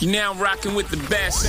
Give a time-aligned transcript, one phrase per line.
[0.00, 1.46] You're now rocking with the best.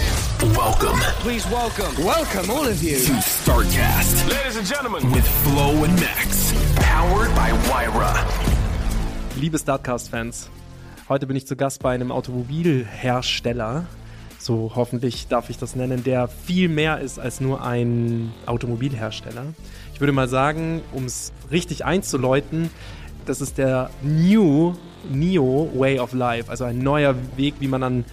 [0.56, 2.98] Welcome Please welcome, welcome all of you.
[2.98, 6.54] to StarCast Ladies and gentlemen, with Flo and Max.
[6.76, 8.14] Powered by Wyra.
[9.40, 10.50] Liebe Startcast-Fans,
[11.10, 13.86] heute bin ich zu Gast bei einem Automobilhersteller.
[14.38, 19.46] So hoffentlich darf ich das nennen, der viel mehr ist als nur ein Automobilhersteller.
[19.94, 22.70] Ich würde mal sagen, um es richtig einzuläuten,
[23.26, 24.76] das ist der New
[25.10, 28.06] Neo Way of Life, also ein neuer Weg, wie man an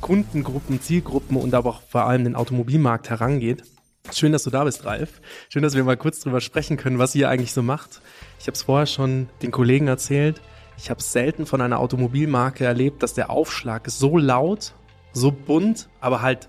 [0.00, 3.64] Kundengruppen, Zielgruppen und aber auch vor allem den Automobilmarkt herangeht.
[4.12, 5.20] Schön, dass du da bist, Ralf.
[5.48, 8.00] Schön, dass wir mal kurz drüber sprechen können, was ihr eigentlich so macht.
[8.38, 10.40] Ich habe es vorher schon den Kollegen erzählt.
[10.78, 14.74] Ich habe selten von einer Automobilmarke erlebt, dass der Aufschlag so laut,
[15.12, 16.48] so bunt, aber halt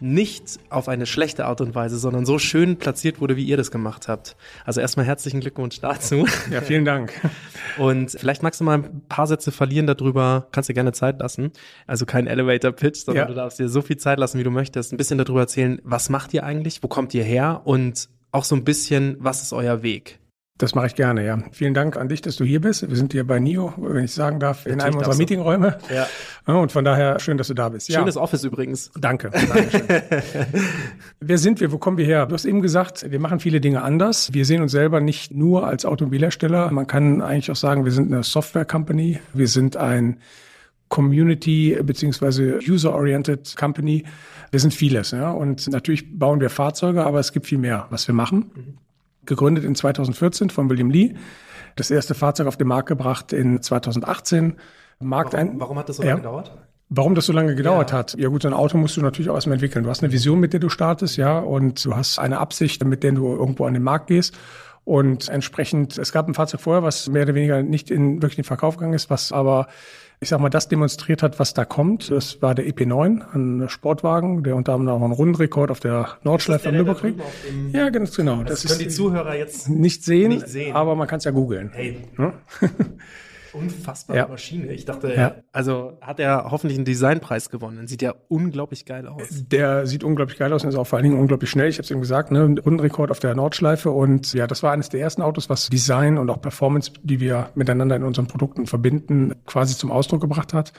[0.00, 3.70] nicht auf eine schlechte Art und Weise, sondern so schön platziert wurde, wie ihr das
[3.70, 4.36] gemacht habt.
[4.64, 6.26] Also erstmal herzlichen Glückwunsch dazu.
[6.50, 7.12] Ja, vielen Dank.
[7.78, 11.52] Und vielleicht magst du mal ein paar Sätze verlieren darüber, kannst dir gerne Zeit lassen.
[11.86, 13.28] Also kein Elevator-Pitch, sondern Ja.
[13.28, 14.92] du darfst dir so viel Zeit lassen, wie du möchtest.
[14.92, 18.56] Ein bisschen darüber erzählen, was macht ihr eigentlich, wo kommt ihr her und auch so
[18.56, 20.18] ein bisschen, was ist euer Weg?
[20.56, 21.36] Das mache ich gerne, ja.
[21.50, 22.88] Vielen Dank an dich, dass du hier bist.
[22.88, 25.16] Wir sind hier bei NIO, wenn ich sagen darf, in Natürlich einem unserer.
[25.16, 25.78] Meetingräume.
[25.92, 26.06] Ja.
[26.46, 27.92] Ja, Und von daher schön, dass du da bist.
[27.92, 28.20] Schönes ja.
[28.20, 28.92] Office übrigens.
[28.96, 29.30] Danke.
[29.30, 29.82] Dankeschön.
[31.20, 31.72] Wer sind wir?
[31.72, 32.26] Wo kommen wir her?
[32.26, 34.32] Du hast eben gesagt, wir machen viele Dinge anders.
[34.32, 36.70] Wir sehen uns selber nicht nur als Automobilhersteller.
[36.70, 39.18] Man kann eigentlich auch sagen, wir sind eine Software Company.
[39.32, 40.20] Wir sind ein
[40.88, 44.04] Community beziehungsweise User-Oriented Company.
[44.52, 45.32] Wir sind vieles, ja.
[45.32, 48.78] Und natürlich bauen wir Fahrzeuge, aber es gibt viel mehr, was wir machen.
[49.26, 51.14] Gegründet in 2014 von William Lee.
[51.76, 54.54] Das erste Fahrzeug auf den Markt gebracht in 2018.
[55.00, 56.10] Marktein Warum hat das so Ja.
[56.10, 56.52] lange gedauert?
[56.90, 57.98] Warum das so lange gedauert Ja.
[57.98, 58.14] hat?
[58.18, 59.84] Ja gut, so ein Auto musst du natürlich auch erstmal entwickeln.
[59.84, 63.02] Du hast eine Vision, mit der du startest, ja, und du hast eine Absicht, mit
[63.02, 64.36] der du irgendwo an den Markt gehst.
[64.84, 68.44] Und entsprechend, es gab ein Fahrzeug vorher, was mehr oder weniger nicht in wirklich den
[68.44, 69.66] Verkauf gegangen ist, was aber,
[70.20, 72.10] ich sag mal, das demonstriert hat, was da kommt.
[72.10, 76.68] Das war der EP9, ein Sportwagen, der unter anderem auch einen Rundenrekord auf der Nordschleife
[76.68, 77.20] am Nürburgring.
[77.72, 78.42] Ja, ganz genau.
[78.42, 80.74] Das, Das, können die Zuhörer jetzt nicht sehen, nicht sehen.
[80.74, 81.70] aber man kann es ja googeln.
[81.74, 82.32] Hey, Ne?
[83.54, 84.28] unfassbare Ja.
[84.28, 84.72] Maschine.
[84.72, 85.36] Ich dachte, Ja.
[85.52, 87.86] also hat er hoffentlich einen Designpreis gewonnen.
[87.86, 89.22] Sieht ja unglaublich geil aus.
[89.30, 91.68] Der sieht unglaublich geil aus und ist auch vor allen Dingen unglaublich schnell.
[91.68, 92.42] Ich habe es eben gesagt, ne?
[92.44, 93.90] ein Rundenrekord auf der Nordschleife.
[93.90, 97.50] Und ja, das war eines der ersten Autos, was Design und auch Performance, die wir
[97.54, 100.72] miteinander in unseren Produkten verbinden, quasi zum Ausdruck gebracht hat.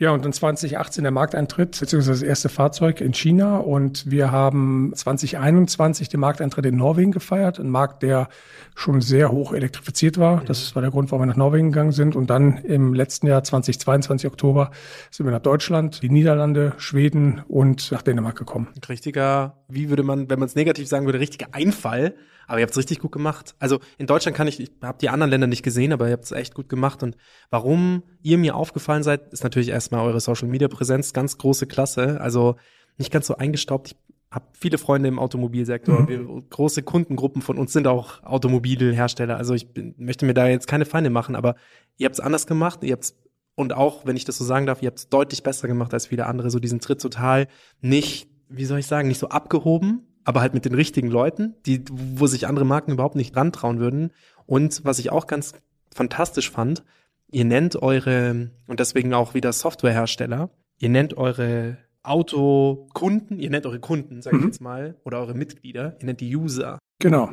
[0.00, 3.56] Ja, und dann 2018 der Markteintritt, beziehungsweise das erste Fahrzeug in China.
[3.56, 7.58] Und wir haben 2021 den Markteintritt in Norwegen gefeiert.
[7.58, 8.28] Ein Markt, der
[8.76, 10.44] schon sehr hoch elektrifiziert war.
[10.44, 12.14] Das war der Grund, warum wir nach Norwegen gegangen sind.
[12.14, 14.70] Und dann im letzten Jahr, 2022 Oktober,
[15.10, 18.68] sind wir nach Deutschland, die Niederlande, Schweden und nach Dänemark gekommen.
[18.76, 22.14] Ein richtiger, wie würde man, wenn man es negativ sagen würde, richtiger Einfall.
[22.46, 23.54] Aber ihr habt es richtig gut gemacht.
[23.58, 26.24] Also in Deutschland kann ich, ich habe die anderen Länder nicht gesehen, aber ihr habt
[26.24, 27.02] es echt gut gemacht.
[27.02, 27.16] Und
[27.50, 32.20] warum ihr mir aufgefallen seid, ist natürlich erstmal eure Social Media Präsenz, ganz große Klasse.
[32.20, 32.56] Also
[32.96, 33.88] nicht ganz so eingestaubt.
[33.88, 33.96] Ich
[34.30, 36.08] habe viele Freunde im Automobilsektor.
[36.08, 39.36] Wir, große Kundengruppen von uns sind auch Automobilhersteller.
[39.36, 41.54] Also ich bin, möchte mir da jetzt keine Feinde machen, aber
[41.98, 42.82] ihr habt es anders gemacht.
[42.82, 43.14] Ihr habt's
[43.58, 46.06] und auch, wenn ich das so sagen darf, ihr habt es deutlich besser gemacht als
[46.06, 46.48] viele andere.
[46.48, 47.48] So diesen Tritt total
[47.80, 51.84] nicht, wie soll ich sagen, nicht so abgehoben, aber halt mit den richtigen Leuten, die,
[51.90, 54.10] wo sich andere Marken überhaupt nicht rantrauen würden.
[54.46, 55.54] Und was ich auch ganz
[55.94, 56.84] fantastisch fand,
[57.30, 63.80] ihr nennt eure, und deswegen auch wieder Softwarehersteller, ihr nennt eure Autokunden, ihr nennt eure
[63.80, 66.78] Kunden, sag ich jetzt mal, oder eure Mitglieder, ihr nennt die User.
[67.00, 67.30] Genau.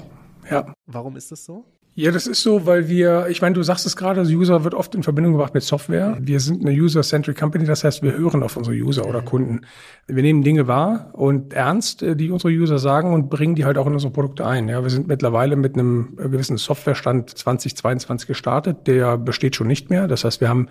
[0.50, 0.74] Ja.
[0.86, 1.66] Warum ist das so?
[1.98, 4.94] Ja, das ist so, weil wir, ich meine, du sagst es gerade, User wird oft
[4.96, 6.18] in Verbindung gebracht mit Software.
[6.20, 9.62] Wir sind eine User-Centric Company, das heißt, wir hören auf unsere User oder Kunden.
[10.06, 13.78] Wir nehmen Dinge wahr und ernst, äh, die unsere User sagen und bringen die halt
[13.78, 14.68] auch in unsere Produkte ein.
[14.68, 20.09] Ja, wir sind mittlerweile mit einem gewissen Softwarestand 2022 gestartet, der besteht schon nicht mehr.
[20.09, 20.68] Das heißt, wir haben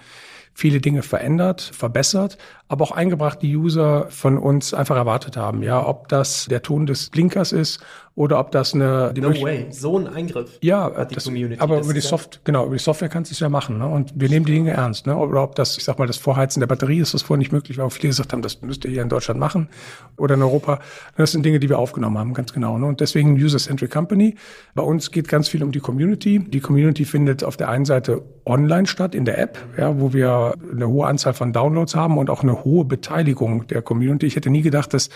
[0.53, 2.37] viele Dinge verändert, verbessert,
[2.69, 5.63] aber auch eingebracht, die User von uns einfach erwartet haben.
[5.63, 7.81] Ja, ob das der Ton des Blinkers ist
[8.17, 9.67] oder ob das eine No way.
[9.71, 10.59] So ein Eingriff.
[10.63, 11.27] Ja, das,
[11.59, 13.49] aber Das über die ist ja- Soft, genau, über die Software kannst du es ja
[13.49, 13.79] machen.
[13.79, 13.87] Ne?
[13.89, 15.07] Und wir nehmen die Dinge ernst.
[15.07, 15.17] Ne?
[15.17, 17.77] Oder ob das, ich sag mal, das Vorheizen der Batterie ist, das vorher nicht möglich
[17.77, 19.69] war, wo viele gesagt haben, das müsst ihr hier in Deutschland machen
[20.17, 20.79] oder in Europa.
[21.17, 22.79] Das sind Dinge, die wir aufgenommen haben, ganz genau.
[22.79, 22.87] Ne?
[22.87, 24.37] Und deswegen User-Centric Company.
[24.75, 26.39] Bei uns geht ganz viel um die Community.
[26.39, 30.55] Die Community findet auf der einen Seite online statt, in der App, ja, wo wir
[30.73, 34.27] eine hohe Anzahl von Downloads haben und auch eine hohe Beteiligung der Community.
[34.27, 35.11] Ich hätte nie gedacht, dass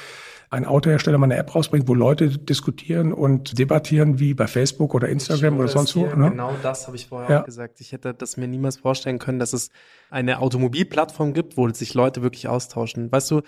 [0.50, 5.08] ein Autohersteller mal eine App rausbringt, wo Leute diskutieren und debattieren wie bei Facebook oder
[5.08, 6.06] Instagram oder sonst wo.
[6.06, 6.30] Ne?
[6.30, 7.40] Genau das habe ich vorher Ja.
[7.42, 7.80] auch gesagt.
[7.80, 9.68] Ich hätte das mir niemals vorstellen können, dass es
[10.10, 13.12] eine Automobilplattform gibt, wo sich Leute wirklich austauschen.
[13.12, 13.42] Weißt du,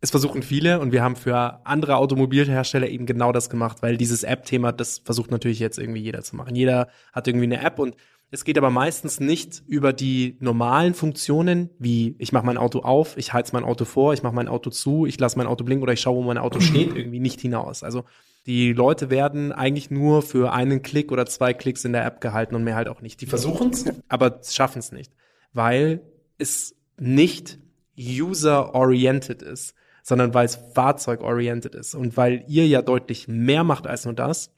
[0.00, 4.22] es versuchen viele und wir haben für andere Automobilhersteller eben genau das gemacht, weil dieses
[4.22, 6.54] App-Thema, das versucht natürlich jetzt irgendwie jeder zu machen.
[6.54, 7.94] Jeder hat irgendwie eine App und
[8.30, 13.16] es geht aber meistens nicht über die normalen Funktionen, wie ich mache mein Auto auf,
[13.16, 15.82] ich heiz mein Auto vor, ich mache mein Auto zu, ich lasse mein Auto blinken
[15.82, 17.82] oder ich schaue, wo mein Auto steht, irgendwie nicht hinaus.
[17.82, 18.04] Also
[18.44, 22.54] die Leute werden eigentlich nur für einen Klick oder zwei Klicks in der App gehalten
[22.54, 23.20] und mehr halt auch nicht.
[23.20, 25.12] Die versuchen es, aber schaffen es nicht,
[25.54, 26.02] weil
[26.36, 27.58] es nicht
[27.98, 34.04] user-oriented ist, sondern weil es fahrzeug-oriented ist und weil ihr ja deutlich mehr macht als
[34.04, 34.50] nur das.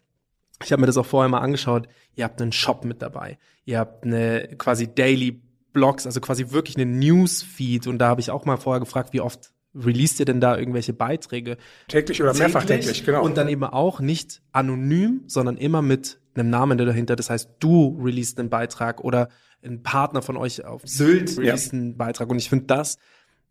[0.62, 1.88] Ich habe mir das auch vorher mal angeschaut.
[2.17, 3.38] Ihr habt einen Shop mit dabei.
[3.70, 5.40] Ihr habt eine quasi Daily
[5.72, 7.87] Blogs, also quasi wirklich eine Newsfeed.
[7.87, 10.93] Und da habe ich auch mal vorher gefragt, wie oft released ihr denn da irgendwelche
[10.93, 11.56] Beiträge?
[11.87, 13.22] Täglich oder mehrfach täglich, genau.
[13.22, 17.14] Und dann eben auch nicht anonym, sondern immer mit einem Namen dahinter.
[17.14, 19.28] Das heißt, du releast einen Beitrag oder
[19.62, 22.28] ein Partner von euch auf Sylt released einen Beitrag.
[22.28, 22.99] Und ich finde, das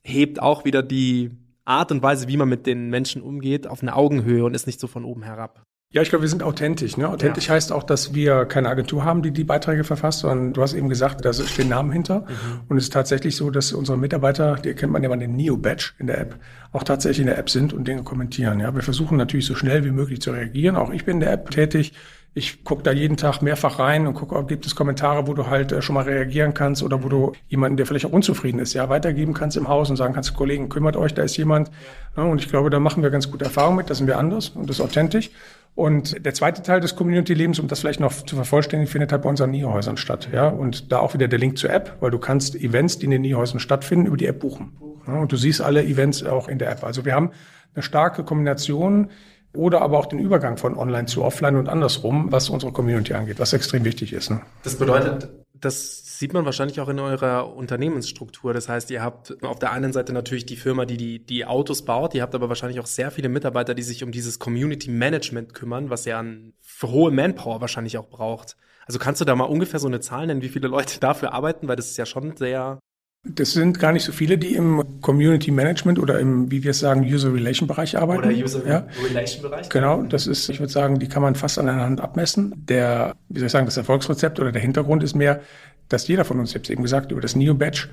[0.01, 1.31] hebt auch wieder die
[1.63, 4.81] Art und Weise, wie man mit den Menschen umgeht, auf eine Augenhöhe und ist nicht
[4.81, 5.63] so von oben herab.
[5.91, 6.97] Ja, ich glaube, wir sind authentisch.
[6.97, 7.09] Ne?
[7.09, 10.75] Authentisch heißt auch, dass wir keine Agentur haben, die die Beiträge verfasst, sondern du hast
[10.75, 12.27] eben gesagt, da stehen Namen hinter.
[12.67, 15.93] Und es ist tatsächlich so, dass unsere Mitarbeiter, die kennt man ja mal den Neo-Badge
[15.97, 16.39] in der App,
[16.73, 18.59] auch tatsächlich in der App sind und Dinge kommentieren.
[18.59, 20.75] Ja, wir versuchen natürlich so schnell wie möglich zu reagieren.
[20.75, 21.93] Auch ich bin in der App tätig.
[22.33, 25.47] Ich gucke da jeden Tag mehrfach rein und gucke, ob gibt es Kommentare, wo du
[25.47, 28.73] halt äh, schon mal reagieren kannst oder wo du jemanden, der vielleicht auch unzufrieden ist,
[28.73, 31.71] ja, weitergeben kannst im Haus und sagen kannst, Kollegen, kümmert euch, da ist jemand.
[32.15, 34.49] Ja, und ich glaube, da machen wir ganz gute Erfahrungen mit, da sind wir anders
[34.49, 35.31] und das ist authentisch.
[35.75, 39.29] Und der zweite Teil des Community-Lebens, um das vielleicht noch zu vervollständigen, findet halt bei
[39.29, 40.29] unseren Niehäusern statt.
[40.33, 43.11] Ja, und da auch wieder der Link zur App, weil du kannst Events, die in
[43.11, 44.73] den Niehäusern stattfinden, über die App buchen.
[45.07, 46.83] Ja, und du siehst alle Events auch in der App.
[46.83, 47.31] Also wir haben
[47.75, 49.09] eine starke Kombination
[49.53, 53.39] oder aber auch den Übergang von Online zu Offline und andersrum, was unsere Community angeht,
[53.39, 54.29] was extrem wichtig ist.
[54.29, 54.41] Ne?
[54.63, 58.53] Das bedeutet, das sieht man wahrscheinlich auch in eurer Unternehmensstruktur.
[58.53, 61.83] Das heißt, ihr habt auf der einen Seite natürlich die Firma, die die, die Autos
[61.83, 62.13] baut.
[62.13, 65.89] Ihr habt aber wahrscheinlich auch sehr viele Mitarbeiter, die sich um dieses Community Management kümmern,
[65.89, 66.53] was ja an
[66.83, 68.57] hohe Manpower wahrscheinlich auch braucht.
[68.85, 71.67] Also kannst du da mal ungefähr so eine Zahl nennen, wie viele Leute dafür arbeiten?
[71.67, 72.79] Weil das ist ja schon sehr
[73.23, 76.79] Das sind gar nicht so viele, die im Community Management oder im, wie wir es
[76.79, 78.23] sagen, User Relation Bereich arbeiten.
[78.23, 78.87] oder User ja.
[79.03, 79.67] Relation Bereich.
[79.67, 82.53] Genau, das ist, ich würde sagen, die kann man fast an einer Hand abmessen.
[82.55, 85.41] Der, wie soll ich sagen, das Erfolgsrezept oder der Hintergrund ist mehr,
[85.89, 87.89] dass jeder von uns, ich habe es eben gesagt, über das Neo-Badge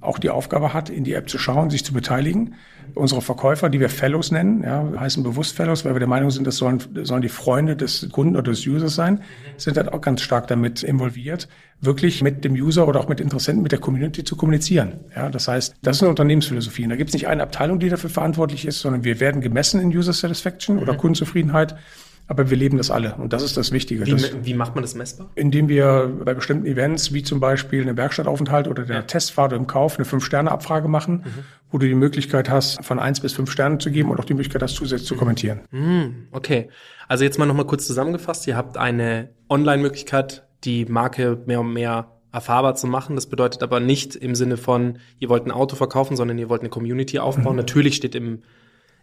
[0.00, 2.54] auch die Aufgabe hat, in die App zu schauen, sich zu beteiligen.
[2.94, 6.46] Unsere Verkäufer, die wir Fellows nennen, ja, heißen bewusst Fellows, weil wir der Meinung sind,
[6.46, 9.20] das sollen, sollen die Freunde des Kunden oder des Users sein,
[9.58, 11.48] sind halt auch ganz stark damit involviert,
[11.80, 15.00] wirklich mit dem User oder auch mit Interessenten, mit der Community zu kommunizieren.
[15.14, 16.84] Ja, das heißt, das ist eine Unternehmensphilosophie.
[16.84, 19.80] Und da gibt es nicht eine Abteilung, die dafür verantwortlich ist, sondern wir werden gemessen
[19.80, 21.76] in User Satisfaction oder Kundenzufriedenheit.
[22.30, 23.16] Aber wir leben das alle.
[23.16, 24.06] Und das ist das Wichtige.
[24.06, 25.30] Wie, Das, wie macht man das messbar?
[25.34, 29.96] indem wir bei bestimmten Events, wie zum Beispiel eine Werkstattaufenthalt oder der Testfahrt im Kauf,
[29.98, 31.24] eine Fünf-Sterne-Abfrage machen,
[31.72, 34.34] wo du die Möglichkeit hast, von eins bis fünf Sternen zu geben und auch die
[34.34, 35.62] Möglichkeit hast, zusätzlich zu kommentieren.
[36.30, 36.68] Okay,
[37.08, 38.46] also jetzt mal nochmal kurz zusammengefasst.
[38.46, 43.16] Ihr habt eine Online-Möglichkeit, die Marke mehr und mehr erfahrbar zu machen.
[43.16, 46.60] Das bedeutet aber nicht im Sinne von, ihr wollt ein Auto verkaufen, sondern ihr wollt
[46.60, 47.56] eine Community aufbauen.
[47.56, 48.42] Natürlich steht im,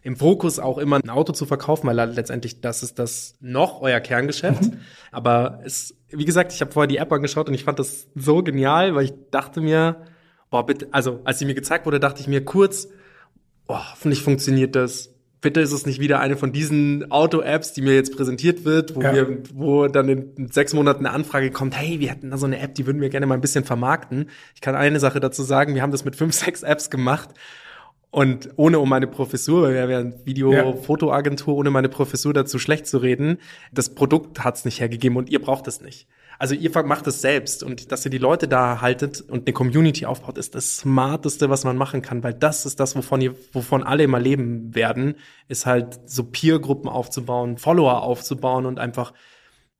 [0.02, 4.00] im Fokus auch immer ein Auto zu verkaufen, weil letztendlich das ist das noch euer
[4.00, 4.70] Kerngeschäft.
[5.10, 8.42] Aber es, wie gesagt, ich habe vorher die App angeschaut und ich fand das so
[8.42, 9.96] genial, weil ich dachte mir,
[10.50, 12.88] boah, bitte, also als sie mir gezeigt wurde, dachte ich mir kurz,
[13.66, 15.14] oh, hoffentlich funktioniert das.
[15.40, 19.02] Bitte ist es nicht wieder eine von diesen Auto-Apps, die mir jetzt präsentiert wird, wo
[19.02, 19.14] Ja.
[19.14, 22.58] wir, wo dann in sechs Monaten eine Anfrage kommt, hey, wir hätten da so eine
[22.58, 24.30] App, die würden wir gerne mal ein bisschen vermarkten.
[24.56, 27.28] Ich kann eine Sache dazu sagen, wir haben das mit fünf, sechs Apps gemacht
[28.10, 32.98] und ohne um meine Professur, weil wir wären Video-Fotoagentur, ohne meine Professur dazu schlecht zu
[32.98, 33.38] reden,
[33.70, 36.08] das Produkt hat's nicht hergegeben und ihr braucht es nicht.
[36.38, 40.06] Also ihr macht es selbst und dass ihr die Leute da haltet und eine Community
[40.06, 43.82] aufbaut, ist das Smarteste, was man machen kann, weil das ist das, wovon ihr, wovon
[43.82, 45.16] alle immer leben werden,
[45.48, 49.12] ist halt so Peer-Gruppen aufzubauen, Follower aufzubauen und einfach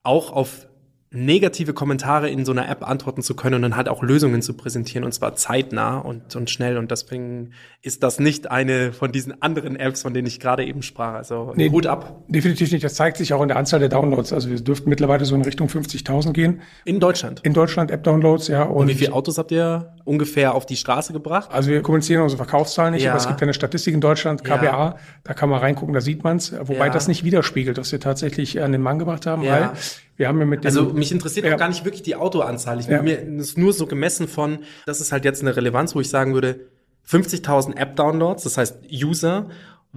[0.03, 0.68] auch auf
[1.11, 4.53] negative Kommentare in so einer App antworten zu können und dann halt auch Lösungen zu
[4.55, 9.41] präsentieren und zwar zeitnah und, und schnell und deswegen ist das nicht eine von diesen
[9.41, 11.15] anderen Apps, von denen ich gerade eben sprach.
[11.15, 12.25] Also Nee, Hut ab.
[12.29, 12.85] Definitiv nicht.
[12.85, 14.33] Das zeigt sich auch in der Anzahl der Downloads.
[14.35, 16.61] Also wir dürften mittlerweile so in Richtung 50.000 gehen.
[16.85, 17.41] In Deutschland.
[17.43, 18.65] In Deutschland App-Downloads, ja.
[18.65, 21.51] Und, und wie viele Autos habt ihr ungefähr auf die Straße gebracht?
[21.53, 23.13] Also wir kommunizieren unsere Verkaufszahlen nicht, Ja.
[23.13, 24.97] aber es gibt ja eine Statistik in Deutschland, KBA, Ja.
[25.25, 26.53] da kann man reingucken, da sieht man's.
[26.61, 26.93] Wobei Ja.
[26.93, 29.71] das nicht widerspiegelt, was wir tatsächlich an den Mann gebracht haben, weil
[30.19, 31.55] wir haben ja mit dem, Also mich interessiert Ja.
[31.55, 32.79] auch gar nicht wirklich die Autoanzahl.
[32.81, 33.01] Ich Ja.
[33.01, 36.35] mir ist nur so gemessen von, das ist halt jetzt eine Relevanz, wo ich sagen
[36.35, 36.61] würde,
[37.05, 39.49] 50.000 App-Downloads, das heißt User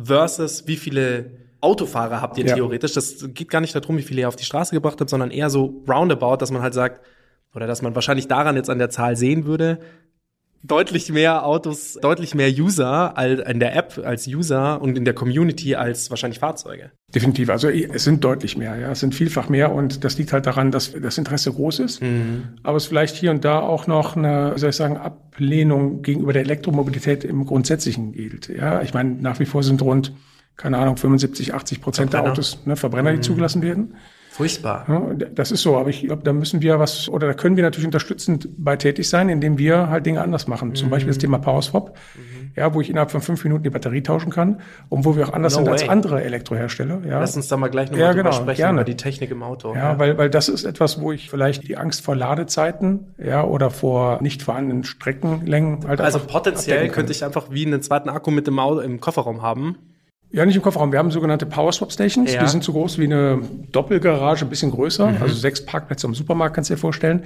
[0.01, 2.56] versus wie viele Autofahrer habt ihr Ja.
[2.56, 2.94] theoretisch.
[2.94, 5.50] Das geht gar nicht darum, wie viele ihr auf die Straße gebracht habt, sondern eher
[5.50, 7.01] so roundabout, dass man halt sagt,
[7.54, 9.80] oder dass man wahrscheinlich daran jetzt an der Zahl sehen würde,
[10.63, 15.13] deutlich mehr Autos, deutlich mehr User als in der App als User und in der
[15.13, 16.91] Community als wahrscheinlich Fahrzeuge.
[17.13, 20.46] definitiv, also es sind deutlich mehr, ja, es sind vielfach mehr und das liegt halt
[20.46, 22.01] daran, dass das Interesse groß ist,
[22.63, 26.34] aber es vielleicht hier und da auch noch eine, wie soll ich sagen, Ablehnung gegenüber
[26.34, 28.50] der Elektromobilität im Grundsätzlichen gilt.
[28.50, 30.13] Ja, ich meine, nach wie vor sind rund,
[30.58, 32.34] keine Ahnung, 75, 80 Prozent der Verbrenner.
[32.34, 33.96] Autos, ne, Verbrenner, die zugelassen werden.
[34.41, 34.86] Furchtbar.
[34.88, 37.63] Ja, das ist so, aber ich glaube, da müssen wir was, oder da können wir
[37.63, 40.75] natürlich unterstützend bei tätig sein, indem wir halt Dinge anders machen.
[40.75, 41.98] Zum Beispiel das Thema Power Swap,
[42.55, 45.33] ja, wo ich innerhalb von fünf Minuten die Batterie tauschen kann und wo wir auch
[45.33, 45.89] anders No sind als way.
[45.89, 47.01] andere Elektrohersteller.
[47.07, 47.19] Ja.
[47.19, 48.79] Lass uns da mal gleich nochmal Ja, genau, sprechen, gerne.
[48.79, 49.74] über die Technik im Auto.
[49.74, 53.69] Ja, weil, weil das ist etwas, wo ich vielleicht die Angst vor Ladezeiten, ja, oder
[53.69, 58.48] vor nicht vorhandenen Streckenlängen halt also potenziell könnte ich einfach wie einen zweiten Akku mit
[58.48, 59.77] dem Auto im Kofferraum haben.
[60.31, 60.91] Ja, nicht im Kofferraum.
[60.91, 62.31] Wir haben sogenannte Power Swap Stations.
[62.33, 62.41] Ja.
[62.41, 62.45] Mhm.
[62.45, 65.13] Die sind so groß wie eine Doppelgarage, ein bisschen größer.
[65.19, 67.23] Also sechs Parkplätze im Supermarkt kannst du dir vorstellen.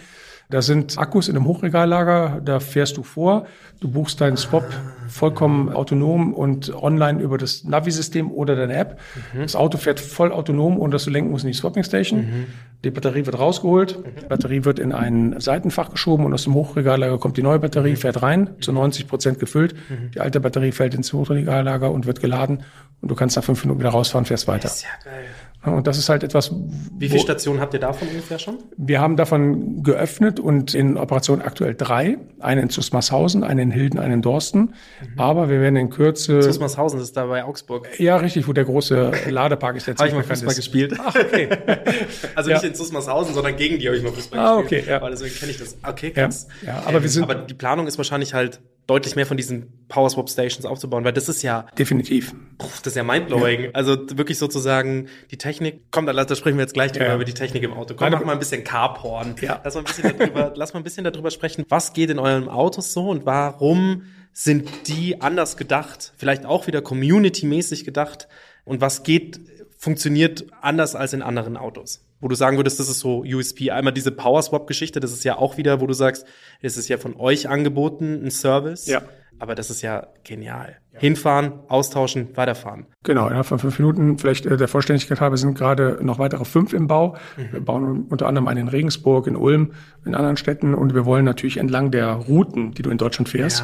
[0.51, 3.47] Da sind Akkus in einem Hochregallager, da fährst du vor,
[3.79, 4.63] du buchst deinen Swap
[5.07, 8.99] vollkommen autonom und online über das Navi-System oder deine App.
[9.33, 9.41] Mhm.
[9.41, 12.19] Das Auto fährt voll autonom, ohne dass du lenken musst in die Swapping Station.
[12.19, 12.45] Mhm.
[12.83, 17.17] Die Batterie wird rausgeholt, die Batterie wird in ein Seitenfach geschoben und aus dem Hochregallager
[17.17, 17.97] kommt die neue Batterie, Mhm.
[17.97, 19.73] fährt rein, zu 90 Prozent gefüllt.
[20.13, 22.59] Die alte Batterie fällt ins Hochregallager und wird geladen
[23.01, 24.69] und du kannst nach fünf Minuten wieder rausfahren, fährst weiter.
[24.69, 25.25] ja geil.
[25.65, 26.51] Und das ist halt etwas,
[26.95, 28.59] Wie viele Stationen habt ihr davon ungefähr schon?
[28.77, 32.19] wir haben davon geöffnet und in Operation aktuell drei.
[32.39, 34.59] Eine in Zusmarshausen, eine in Hilden, eine in Dorsten.
[34.59, 35.19] Mhm.
[35.19, 36.43] Aber wir werden in Kürze.
[36.43, 37.87] Susmarshausen das ist da bei Augsburg.
[37.99, 40.55] ja, richtig, wo der große Ladepark ist, Habe ich mal Fußball ist.
[40.57, 40.93] gespielt.
[41.03, 41.49] Ach, okay.
[42.35, 42.57] also Ja.
[42.57, 44.83] nicht in Susmarshausen, sondern gegen die habe ich mal Fußball Ah, gespielt.
[44.83, 45.01] okay, ja.
[45.01, 45.77] Weil deswegen kenne ich das.
[45.81, 46.47] Okay, Ja, krass.
[46.63, 50.09] ja, aber wir sind- aber die Planung ist wahrscheinlich halt deutlich mehr von diesen Power
[50.09, 52.33] Swap Stations aufzubauen, weil das ist ja, Definitiv.
[52.57, 53.71] Puh, das ist ja mindblowing.
[53.73, 55.81] Also wirklich sozusagen die Technik.
[55.91, 57.15] Komm, da, da sprechen wir jetzt gleich drüber Ja.
[57.15, 57.95] über die Technik im Auto.
[57.95, 59.35] Komm, Meine- mach mal ein bisschen Carporn.
[59.41, 59.59] Ja.
[59.63, 61.65] Lass mal ein bisschen darüber, lass mal ein bisschen darüber sprechen.
[61.69, 66.13] Was geht in euren Autos so und warum sind die anders gedacht?
[66.17, 68.27] Vielleicht auch wieder community-mäßig gedacht.
[68.65, 69.39] Und was geht,
[69.77, 72.03] funktioniert anders als in anderen Autos?
[72.25, 73.69] Wo du sagen würdest, das ist so USP.
[73.69, 76.25] Einmal diese Power Swap Geschichte, das ist ja auch wieder, wo du sagst,
[76.59, 78.87] es ist ja von euch angeboten, ein Service.
[78.87, 79.03] Ja.
[79.37, 80.77] Aber das ist ja genial.
[80.93, 82.87] Hinfahren, austauschen, weiterfahren.
[83.03, 86.73] Genau, innerhalb von fünf Minuten, vielleicht äh, der Vollständigkeit halber, sind gerade noch weitere fünf
[86.73, 87.15] im Bau.
[87.51, 91.25] Wir bauen unter anderem einen in Regensburg, in Ulm, in anderen Städten und wir wollen
[91.25, 93.63] natürlich entlang der Routen, die du in Deutschland fährst,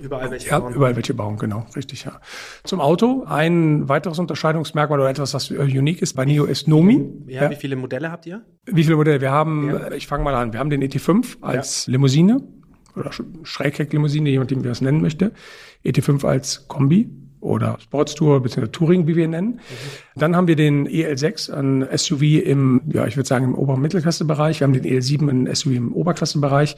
[0.00, 0.74] Überall welche Ja, bauen.
[0.74, 2.20] überall welche bauen, genau, richtig, ja.
[2.64, 7.06] Zum Auto, ein weiteres Unterscheidungsmerkmal oder etwas, was äh, unique ist bei NIO ist Nomi.
[7.26, 8.42] Ja, wie viele Modelle habt ihr?
[8.66, 9.20] Wie viele Modelle?
[9.20, 12.42] Wir haben, äh, ich fange mal an, wir haben den ET5 als Limousine
[12.96, 15.32] oder Sch- Schräghecklimousine, je nachdem, wie man es nennen möchte.
[15.84, 18.66] ET5 als Kombi oder Sportstour bzw.
[18.68, 19.60] Touring, wie wir ihn nennen.
[20.14, 24.60] Dann haben wir den EL6, ein SUV im, ja, ich würde sagen, im oberen Mittelklassebereich.
[24.60, 26.76] Wir haben den EL7, ein SUV im Oberklassebereich.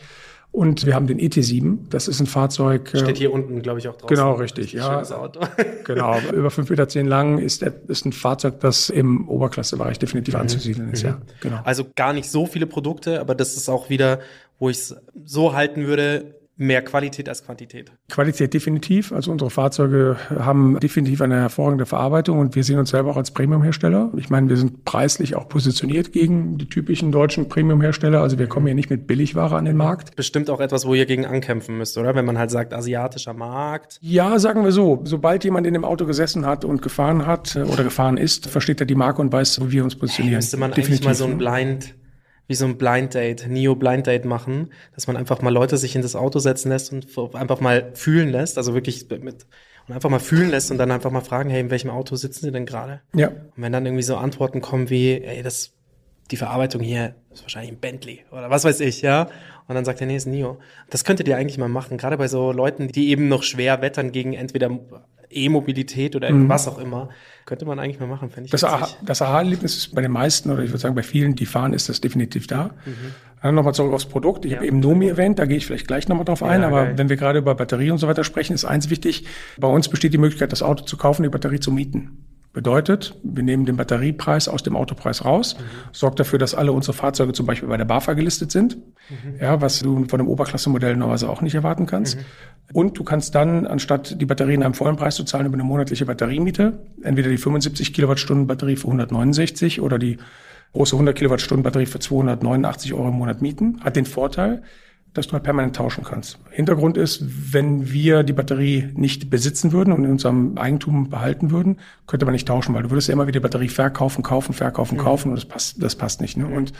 [0.52, 2.92] Und wir haben den ET7, das ist ein Fahrzeug.
[2.92, 4.14] äh, Steht hier unten, glaube ich, auch draußen.
[4.14, 4.92] Genau, richtig, ja.
[4.92, 5.40] Schönes Auto.
[5.84, 10.34] Genau, über 5,10 Meter zehn lang ist, der- ist ein Fahrzeug, das im Oberklassebereich definitiv
[10.36, 11.20] anzusiedeln ist, ja.
[11.40, 11.58] Genau.
[11.64, 14.20] Also gar nicht so viele Produkte, aber das ist auch wieder,
[14.58, 17.92] wo ich es so halten würde, mehr Qualität als Quantität.
[18.10, 19.12] Qualität definitiv.
[19.12, 23.32] Also unsere Fahrzeuge haben definitiv eine hervorragende Verarbeitung und wir sehen uns selber auch als
[23.32, 24.12] Premium-Hersteller.
[24.16, 28.20] Ich meine, wir sind preislich auch positioniert gegen die typischen deutschen Premium-Hersteller.
[28.20, 30.16] Also wir kommen hier nicht mit Billigware an den Markt.
[30.16, 32.14] Bestimmt auch etwas, wo ihr gegen ankämpfen müsst, oder?
[32.14, 33.98] Wenn man halt sagt, asiatischer Markt.
[34.00, 35.00] Ja, sagen wir so.
[35.04, 38.80] Sobald jemand in dem Auto gesessen hat und gefahren hat äh, oder gefahren ist, versteht
[38.80, 40.36] er die Marke und weiß, wo wir uns positionieren.
[40.36, 41.94] Müsste man eigentlich mal so ein Blind,
[42.48, 45.94] wie so ein Blind Date, Neo Blind Date machen, dass man einfach mal Leute sich
[45.94, 49.46] in das Auto setzen lässt und einfach mal fühlen lässt, also wirklich mit,
[49.88, 52.46] und einfach mal fühlen lässt und dann einfach mal fragen, hey, in welchem Auto sitzen
[52.46, 53.00] Sie denn gerade?
[53.14, 53.28] Ja.
[53.28, 55.72] Und wenn dann irgendwie so Antworten kommen wie, ey, das,
[56.30, 59.28] die Verarbeitung hier ist wahrscheinlich ein Bentley oder was weiß ich, ja.
[59.68, 60.58] Und dann sagt er, nee, ist ein Nio.
[60.90, 64.12] Das könntet ihr eigentlich mal machen, gerade bei so Leuten, die eben noch schwer wettern
[64.12, 64.70] gegen entweder
[65.34, 67.08] E-Mobilität oder was auch immer.
[67.44, 70.50] Könnte man eigentlich mal machen, fände ich Das, Aha- das Aha-Erlebnis ist bei den meisten,
[70.50, 72.70] oder ich würde sagen bei vielen, die fahren, ist das definitiv da.
[73.42, 74.44] Dann nochmal zurück aufs Produkt.
[74.44, 76.60] Ich habe eben Nomi erwähnt, da gehe ich vielleicht gleich nochmal drauf ein.
[76.60, 76.98] Ja, aber geil.
[76.98, 79.24] wenn wir gerade über Batterie und so weiter sprechen, ist eins wichtig.
[79.58, 82.24] Bei uns besteht die Möglichkeit, das Auto zu kaufen, die Batterie zu mieten.
[82.52, 85.56] Bedeutet, wir nehmen den Batteriepreis aus dem Autopreis raus,
[85.90, 88.76] sorgt dafür, dass alle unsere Fahrzeuge zum Beispiel bei der BAFA gelistet sind,
[89.40, 92.18] ja, was du von dem Oberklassemodell normalerweise auch nicht erwarten kannst.
[92.74, 95.64] Und du kannst dann, anstatt die Batterie in einem vollen Preis zu zahlen, über eine
[95.64, 100.18] monatliche Batteriemiete, entweder die 75 Kilowattstunden Batterie für 169 oder die
[100.74, 104.62] große 100 Kilowattstunden Batterie für 289 Euro im Monat mieten, hat den Vorteil,
[105.14, 106.38] dass du halt permanent tauschen kannst.
[106.50, 111.78] Hintergrund ist, wenn wir die Batterie nicht besitzen würden und in unserem Eigentum behalten würden,
[112.06, 114.96] könnte man nicht tauschen, weil du würdest ja immer wieder die Batterie verkaufen, kaufen, verkaufen,
[114.96, 116.36] kaufen und das passt, das passt nicht.
[116.38, 116.46] Ne?
[116.46, 116.72] Und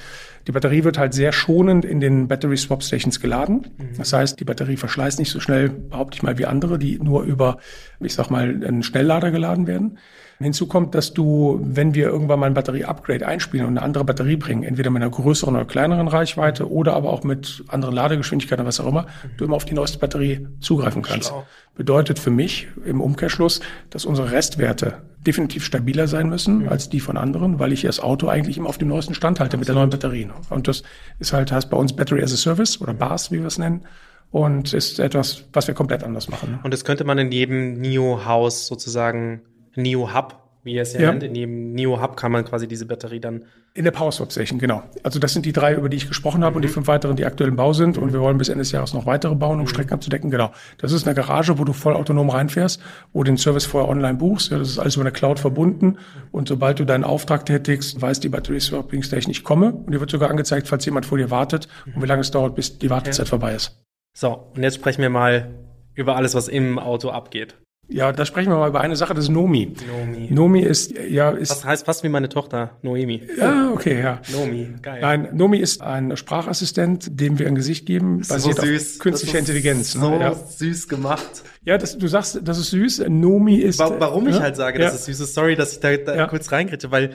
[0.47, 3.67] die Batterie wird halt sehr schonend in den Battery Swap Stations geladen.
[3.99, 7.23] Das heißt, die Batterie verschleißt nicht so schnell, behaupte ich mal, wie andere, die nur
[7.25, 7.59] über,
[8.01, 9.99] ich sag mal, einen Schnelllader geladen werden.
[10.43, 14.37] Hinzu kommt, dass du, wenn wir irgendwann mal ein Batterie-Upgrade einspielen und eine andere Batterie
[14.37, 18.69] bringen, entweder mit einer größeren oder kleineren Reichweite oder aber auch mit anderen Ladegeschwindigkeiten oder
[18.69, 21.33] was auch immer, du immer auf die neueste Batterie zugreifen kannst.
[21.75, 23.61] Bedeutet für mich im Umkehrschluss,
[23.91, 28.29] dass unsere Restwerte definitiv stabiler sein müssen als die von anderen, weil ich das Auto
[28.29, 30.29] eigentlich immer auf dem neuesten Stand halte mit der neuen Batterie.
[30.51, 30.83] Und das
[31.19, 33.83] ist halt, heißt bei uns Battery as a Service oder BAS, wie wir es nennen.
[34.31, 36.53] Und ist etwas, was wir komplett anders machen.
[36.53, 36.61] ne?
[36.63, 39.43] Und das könnte man in jedem NIO-Haus sozusagen,
[39.77, 41.11] NIO-Hub, wie ihr es ja, Ja.
[41.11, 43.43] nennt, in jedem NIO-Hub kann man quasi diese Batterie dann
[43.75, 44.83] In der Power Swap Station, genau.
[45.03, 47.25] Also das sind die drei, über die ich gesprochen habe und die fünf weiteren, die
[47.25, 47.97] aktuell im Bau sind.
[47.99, 50.31] Und wir wollen bis Ende des Jahres noch weitere bauen, um Strecken abzudecken.
[50.31, 50.53] Genau.
[50.79, 54.19] Das ist eine Garage, wo du voll autonom reinfährst, wo du den Service vorher online
[54.19, 54.51] buchst.
[54.51, 55.99] Ja, das ist alles über eine Cloud verbunden.
[56.31, 59.73] Und sobald du deinen Auftrag tätigst, weiß die Battery Swapping Station, ich komme.
[59.73, 62.55] Und dir wird sogar angezeigt, falls jemand vor dir wartet und wie lange es dauert,
[62.55, 63.83] bis die Wartezeit vorbei ist.
[64.15, 65.55] So, und jetzt sprechen wir mal
[65.95, 67.57] über alles, was im Auto abgeht.
[67.93, 69.75] Ja, da sprechen wir mal über eine Sache, das ist Nomi.
[69.87, 70.29] Nomi.
[70.31, 73.23] Nomi ist, ja, Das ist, heißt fast wie meine Tochter, Noemi.
[73.39, 74.21] ja, okay, ja.
[74.33, 75.01] Nomi, geil.
[75.03, 79.35] Nein, Nomi ist ein Sprachassistent, dem wir ein Gesicht geben, basiert auf künstlicher Das ist
[79.35, 79.95] Intelligenz.
[79.95, 80.01] ne?
[80.01, 81.43] So Ja, süß gemacht.
[81.65, 83.05] ja das, du sagst, das ist süß.
[83.09, 83.79] Nomi ist.
[83.79, 84.87] Wa- Warum ich ja, halt sage, ja.
[84.87, 86.27] dass es süß ist, sorry, dass ich da, da Ja.
[86.27, 87.11] kurz reingrätsche, weil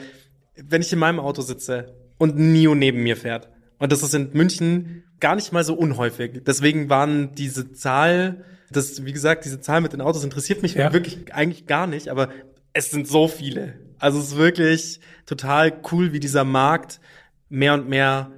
[0.56, 3.48] wenn ich in meinem Auto sitze und ein Nio neben mir fährt,
[3.80, 9.04] und das ist in München gar nicht mal so unhäufig, deswegen waren diese Zahl, das,
[9.04, 10.92] wie gesagt, diese Zahl mit den Autos interessiert mich Ja.
[10.92, 12.28] wirklich eigentlich gar nicht, aber
[12.72, 13.74] es sind so viele.
[13.98, 17.00] Also es ist wirklich total cool, wie dieser Markt
[17.48, 18.30] mehr und mehr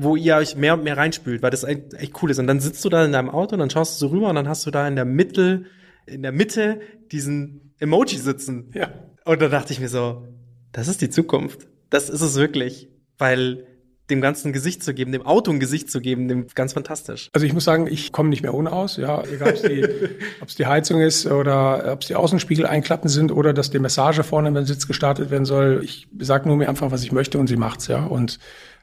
[0.00, 2.38] wo ihr euch mehr und mehr reinspült, weil das echt, cool ist.
[2.38, 4.36] Und dann sitzt du da in deinem Auto und dann schaust du so rüber und
[4.36, 5.64] dann hast du da in der Mitte,
[6.06, 8.70] in der Mitte diesen Emoji sitzen.
[8.74, 8.90] Ja.
[9.24, 10.28] Und da dachte ich mir so,
[10.70, 11.66] das ist die Zukunft.
[11.90, 12.88] Das ist es wirklich.
[13.18, 13.66] Weil
[14.10, 17.28] dem ganzen Gesicht zu geben, dem Auto ein Gesicht zu geben, dem ganz fantastisch.
[17.32, 18.96] Also ich muss sagen, ich komme nicht mehr ohne aus.
[18.96, 19.86] Ja, egal, ob es die,
[20.40, 24.24] ob's die Heizung ist oder ob es die Außenspiegel einklappen sind oder dass die Massage
[24.24, 25.82] vorne im Sitz gestartet werden soll.
[25.84, 27.86] Ich sage nur mir einfach, was ich möchte und sie macht's.
[27.88, 28.38] Ja, und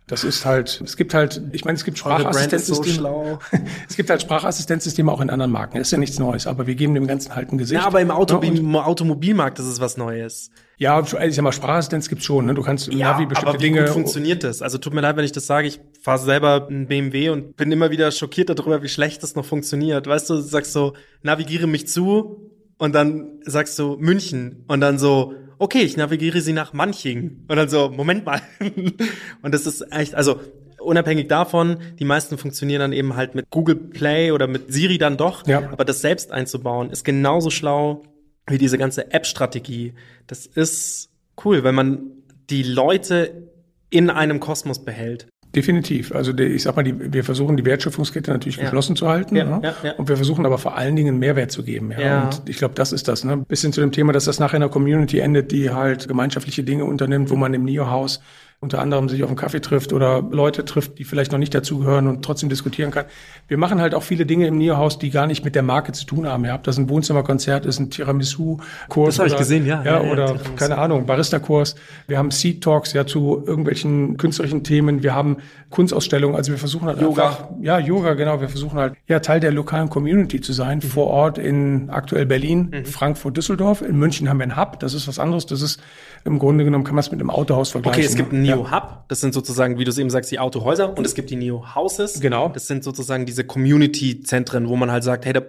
[0.07, 2.93] das ist halt, es gibt halt, ich meine, es gibt so Sprachassistenzsysteme.
[2.93, 3.39] schlau.
[3.89, 5.79] es gibt halt Sprachassistenzsysteme auch in anderen Marken.
[5.79, 7.81] Das ist ja nichts Neues, aber wir geben dem Ganzen halt ein Gesicht.
[7.81, 10.51] Ja, aber im Auto, Ja, Automobilmarkt ist es was Neues.
[10.77, 12.45] Ja, ich sag mal, Sprachassistenz gibt's schon.
[12.45, 12.53] Ne?
[12.53, 13.81] Du kannst im Navi bestimmte aber wie Dinge.
[13.85, 14.61] gut funktioniert das?
[14.61, 15.67] Also tut mir leid, wenn ich das sage.
[15.67, 19.45] Ich fahre selber einen BMW und bin immer wieder schockiert darüber, wie schlecht das noch
[19.45, 20.05] funktioniert.
[20.05, 24.99] Weißt du, du sagst so, navigiere mich zu und dann sagst du München und dann
[24.99, 28.41] so, okay, ich navigiere sie nach Manching und dann so, Moment mal.
[29.41, 30.39] und das ist echt, also
[30.79, 35.17] unabhängig davon, die meisten funktionieren dann eben halt mit Google Play oder mit Siri dann
[35.17, 35.45] doch.
[35.47, 35.69] Ja.
[35.71, 38.03] Aber das selbst einzubauen ist genauso schlau
[38.47, 39.93] wie diese ganze App-Strategie.
[40.27, 41.09] Das ist
[41.43, 42.01] cool, wenn man
[42.49, 43.49] die Leute
[43.89, 45.27] in einem Kosmos behält.
[45.55, 46.13] Definitiv.
[46.13, 48.63] Also ich sag mal, die, wir versuchen die Wertschöpfungskette natürlich Ja.
[48.63, 49.35] geschlossen zu halten.
[49.37, 49.73] Ja, ne?
[49.83, 49.93] ja.
[49.93, 51.93] Und wir versuchen aber vor allen Dingen Mehrwert zu geben.
[51.97, 52.25] Ja.
[52.25, 53.23] Und ich glaube, das ist das.
[53.23, 53.37] Ne?
[53.37, 56.63] Bis hin zu dem Thema, dass das nachher in einer Community endet, die halt gemeinschaftliche
[56.63, 58.21] Dinge unternimmt, wo man im Neo-Haus
[58.65, 62.07] unter anderem sich auf einen Kaffee trifft oder Leute trifft, die vielleicht noch nicht dazugehören
[62.07, 63.05] und trotzdem diskutieren kann.
[63.47, 66.05] Wir machen halt auch viele Dinge im Neo-Haus, die gar nicht mit der Marke zu
[66.05, 66.43] tun haben.
[66.45, 69.15] Ja, ob das ein Wohnzimmerkonzert ist, ein Tiramisu-Kurs.
[69.15, 69.83] Das hab ich oder- gesehen, ja.
[69.83, 70.55] Ja, Ja, ja, oder Tiramisu.
[70.55, 71.75] keine Ahnung, Barista-Kurs.
[72.07, 75.03] Wir haben Seed Talks ja zu irgendwelchen künstlerischen Themen.
[75.03, 75.37] Wir haben
[75.69, 76.35] Kunstausstellungen.
[76.35, 77.27] Also wir versuchen halt Yoga.
[77.27, 78.41] einfach, ja, Yoga, genau.
[78.41, 80.81] Wir versuchen halt, ja, Teil der lokalen Community zu sein, Mhm.
[80.81, 83.81] vor Ort in aktuell Berlin, Frankfurt, Düsseldorf.
[83.81, 84.79] In München haben wir einen Hub.
[84.79, 85.45] Das ist was anderes.
[85.45, 85.81] Das ist
[86.23, 87.99] im Grunde genommen kann man es mit einem Autohaus vergleichen.
[87.99, 88.54] Okay, es gibt ne?
[88.55, 88.61] Ja.
[88.63, 91.29] Neo Hub, das sind sozusagen, wie du es eben sagst, die Autohäuser und es gibt
[91.29, 92.19] die Neo Houses.
[92.19, 92.49] Genau.
[92.49, 95.41] Das sind sozusagen diese Community-Zentren, wo man halt sagt, hey, da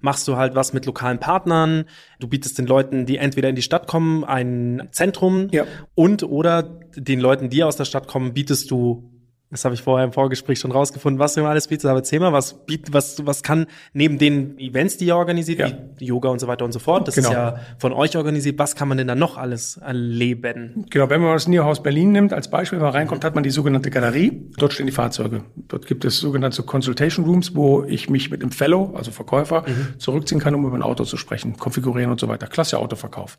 [0.00, 1.84] machst du halt was mit lokalen Partnern,
[2.20, 5.64] du bietest den Leuten, die entweder in die Stadt kommen, ein Zentrum Ja.
[5.94, 6.62] und oder
[6.96, 9.10] den Leuten, die aus der Stadt kommen, bietest du
[9.54, 11.86] Das habe ich vorher im Vorgespräch schon rausgefunden, was du alles bietest.
[11.86, 15.68] Aber erzähl mal, was bietet, was, was kann neben den Events, die ihr organisiert, Ja.
[15.96, 17.28] wie Yoga und so weiter und so fort, das Genau.
[17.28, 20.86] ist ja von euch organisiert, was kann man denn da noch alles erleben?
[20.90, 23.50] Genau, wenn man das Nierhaus Berlin nimmt als Beispiel, wenn man reinkommt, hat man die
[23.50, 24.42] sogenannte Galerie.
[24.58, 25.44] Dort stehen die Fahrzeuge.
[25.68, 29.64] Dort gibt es sogenannte Consultation Rooms, wo ich mich mit einem Fellow, also Verkäufer,
[29.98, 32.48] zurückziehen kann, um über ein Auto zu sprechen, konfigurieren und so weiter.
[32.48, 33.38] Klasse Autoverkauf.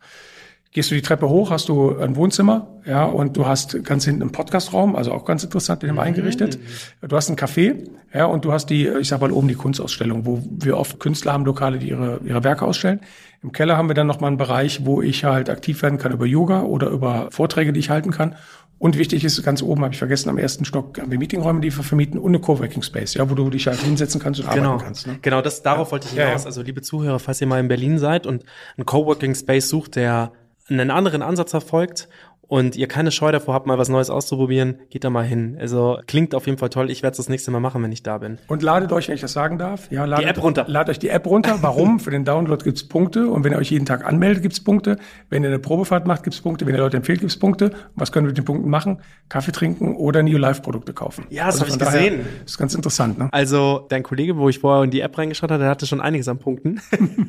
[0.76, 4.24] Gehst du die Treppe hoch, hast du ein Wohnzimmer, ja, und du hast ganz hinten
[4.24, 6.60] einen Podcastraum, also auch ganz interessant, den haben wir eingerichtet.
[7.00, 10.26] Du hast ein Café, ja, und du hast die, ich sag mal oben die Kunstausstellung,
[10.26, 13.00] wo wir oft Künstler haben, Lokale, die ihre, ihre Werke ausstellen.
[13.42, 16.26] Im Keller haben wir dann nochmal einen Bereich, wo ich halt aktiv werden kann über
[16.26, 18.36] Yoga oder über Vorträge, die ich halten kann.
[18.78, 21.74] Und wichtig ist, ganz oben habe ich vergessen, am ersten Stock haben wir Meetingräume, die
[21.74, 24.72] wir vermieten und eine Coworking Space, ja, wo du dich halt hinsetzen kannst und Genau,
[24.72, 25.08] arbeiten kannst.
[25.08, 25.20] Ne?
[25.22, 26.42] genau, das darauf wollte ich Ja, hinaus.
[26.42, 26.48] ja.
[26.48, 28.44] Also liebe Zuhörer, falls ihr mal in Berlin seid und
[28.76, 30.34] einen Coworking Space sucht, der
[30.70, 32.10] einen anderen Ansatz verfolgt
[32.48, 35.58] und ihr keine Scheu davor habt, mal was Neues auszuprobieren, geht da mal hin.
[35.60, 36.92] Also klingt auf jeden Fall toll.
[36.92, 38.38] Ich werde es das nächste Mal machen, wenn ich da bin.
[38.48, 40.66] Und ladet euch, wenn ich das sagen darf, ja, ladet, App runter.
[40.68, 41.58] Ladet euch die App runter.
[41.62, 42.00] Warum?
[42.00, 43.28] Für den Download gibt's Punkte.
[43.28, 44.98] Und wenn ihr euch jeden Tag anmeldet, gibt's Punkte.
[45.30, 46.66] Wenn ihr eine Probefahrt macht, gibt's Punkte.
[46.66, 47.72] Wenn ihr Leute empfehlt, gibt's Punkte.
[47.72, 49.02] Und was können wir mit den Punkten machen?
[49.30, 51.26] Kaffee trinken oder New Life Produkte kaufen.
[51.30, 52.26] Ja, das hab von ich daher gesehen.
[52.46, 53.30] Ist ganz interessant, ne?
[53.32, 56.28] Also dein Kollege, wo ich vorher in die App reingeschaut hatte, der hatte schon einiges
[56.28, 56.82] an Punkten.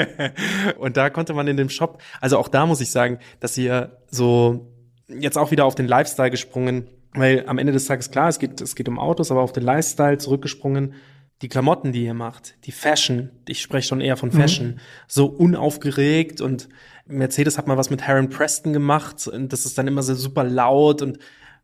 [0.78, 3.99] und da konnte man in dem Shop, also auch da muss ich sagen, dass ihr
[4.10, 4.72] so
[5.08, 8.60] jetzt auch wieder auf den Lifestyle gesprungen, weil am Ende des Tages klar, es geht,
[8.60, 10.94] es geht um Autos, aber auf den Lifestyle zurückgesprungen.
[11.42, 16.42] Die Klamotten, die ihr macht, die Fashion, ich spreche schon eher von Fashion, so unaufgeregt
[16.42, 16.68] und
[17.06, 20.44] Mercedes hat mal was mit Heron Preston gemacht und das ist dann immer so super
[20.44, 21.18] laut und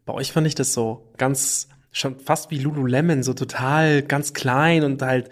[0.06, 4.82] bei euch fand ich das so ganz, schon fast wie Lululemon, so total ganz klein
[4.82, 5.28] und halt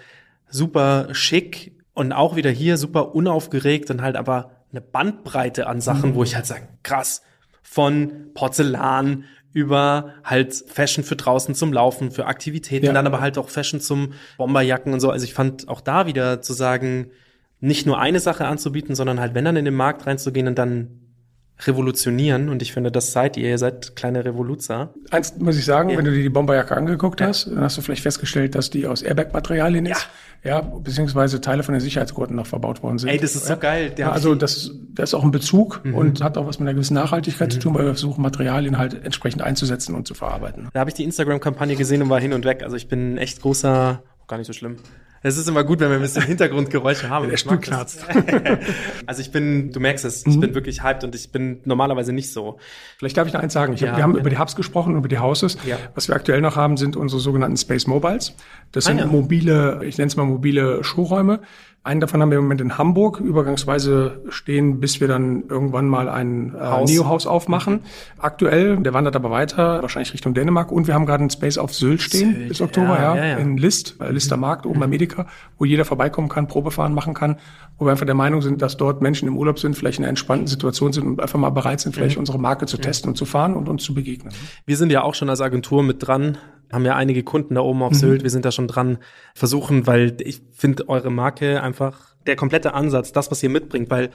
[0.50, 6.14] super schick und auch wieder hier super unaufgeregt und halt aber eine Bandbreite an Sachen,
[6.14, 7.22] wo ich halt sage, krass,
[7.62, 12.92] von Porzellan über halt Fashion für draußen zum Laufen, für Aktivitäten, Ja.
[12.92, 15.10] dann aber halt auch Fashion zum Bomberjacken und so.
[15.10, 17.10] Also ich fand auch da wieder zu sagen,
[17.60, 21.00] nicht nur eine Sache anzubieten, sondern halt, wenn dann in den Markt reinzugehen und dann
[21.60, 22.48] revolutionieren.
[22.48, 24.92] Und ich finde, das seid ihr, ihr seid kleine Revoluzer.
[25.10, 28.02] Eins muss ich sagen, wenn du dir die Bomberjacke angeguckt hast, dann hast du vielleicht
[28.02, 30.08] festgestellt, dass die aus Airbag-Materialien ist.
[30.44, 33.08] Ja, beziehungsweise Teile von den Sicherheitsgurten noch verbaut worden sind.
[33.08, 33.90] Ey, das ist so geil.
[33.90, 36.68] Der Ja, hat also das, das ist auch ein Bezug und hat auch was mit
[36.68, 40.68] einer gewissen Nachhaltigkeit zu tun, weil wir versuchen, Materialien halt entsprechend einzusetzen und zu verarbeiten.
[40.74, 42.62] Da habe ich die Instagram-Kampagne gesehen und war hin und weg.
[42.62, 44.76] Also ich bin ein echt großer, oh, gar nicht so schlimm.
[45.26, 47.28] Es ist immer gut, wenn wir ein bisschen Hintergrundgeräusche haben.
[47.30, 48.04] Der Stuhl knarzt.
[49.06, 52.30] also ich bin, du merkst es, ich bin wirklich hyped und ich bin normalerweise nicht
[52.30, 52.58] so.
[52.98, 53.72] Vielleicht darf ich noch eins sagen.
[53.72, 54.20] Ich Ja, hab, wir haben bitte.
[54.20, 55.56] über die Hubs gesprochen, über die Houses.
[55.66, 55.78] Ja.
[55.94, 58.34] Was wir aktuell noch haben, sind unsere sogenannten Space Mobiles.
[58.72, 59.06] Das Ah, sind ja.
[59.06, 61.40] mobile, ich nenne es mal mobile Showräume.
[61.84, 66.08] Einen davon haben wir im Moment in Hamburg übergangsweise stehen, bis wir dann irgendwann mal
[66.08, 66.90] ein äh, Haus.
[66.90, 67.80] Neo-Haus aufmachen.
[68.18, 70.72] Aktuell, der wandert aber weiter, wahrscheinlich Richtung Dänemark.
[70.72, 73.36] Und wir haben gerade ein Space auf Sylt stehen Sylt, bis Oktober, ja, ja, ja,
[73.36, 75.26] in List, äh, Lister Markt, oben bei Medica,
[75.58, 77.36] wo jeder vorbeikommen kann, Probefahren machen kann,
[77.78, 80.08] wo wir einfach der Meinung sind, dass dort Menschen im Urlaub sind, vielleicht in einer
[80.10, 82.00] entspannten Situation sind und einfach mal bereit sind, Mhm.
[82.00, 84.32] vielleicht unsere Marke zu testen und zu fahren und uns zu begegnen.
[84.64, 86.38] Wir sind ja auch schon als Agentur mit dran,
[86.72, 88.98] haben ja einige Kunden da oben auf Sylt, wir sind da schon dran,
[89.34, 94.10] versuchen, weil ich finde eure Marke einfach der komplette Ansatz, das, was ihr mitbringt, weil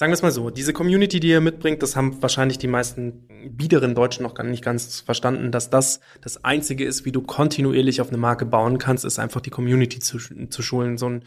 [0.00, 3.28] Sagen wir es mal so, diese Community, die ihr mitbringt, das haben wahrscheinlich die meisten
[3.50, 8.00] biederen Deutschen noch gar nicht ganz verstanden, dass das das Einzige ist, wie du kontinuierlich
[8.00, 10.16] auf eine Marke bauen kannst, ist einfach die Community zu,
[10.48, 10.96] zu schulen.
[10.96, 11.24] So ein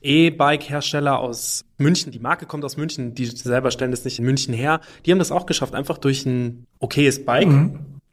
[0.00, 4.54] E-Bike-Hersteller aus München, die Marke kommt aus München, die selber stellen das nicht in München
[4.54, 7.50] her, die haben das auch geschafft, einfach durch ein okayes Bike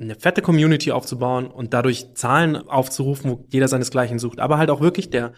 [0.02, 4.40] eine fette Community aufzubauen und dadurch Zahlen aufzurufen, wo jeder seinesgleichen sucht.
[4.40, 5.34] Aber halt auch wirklich der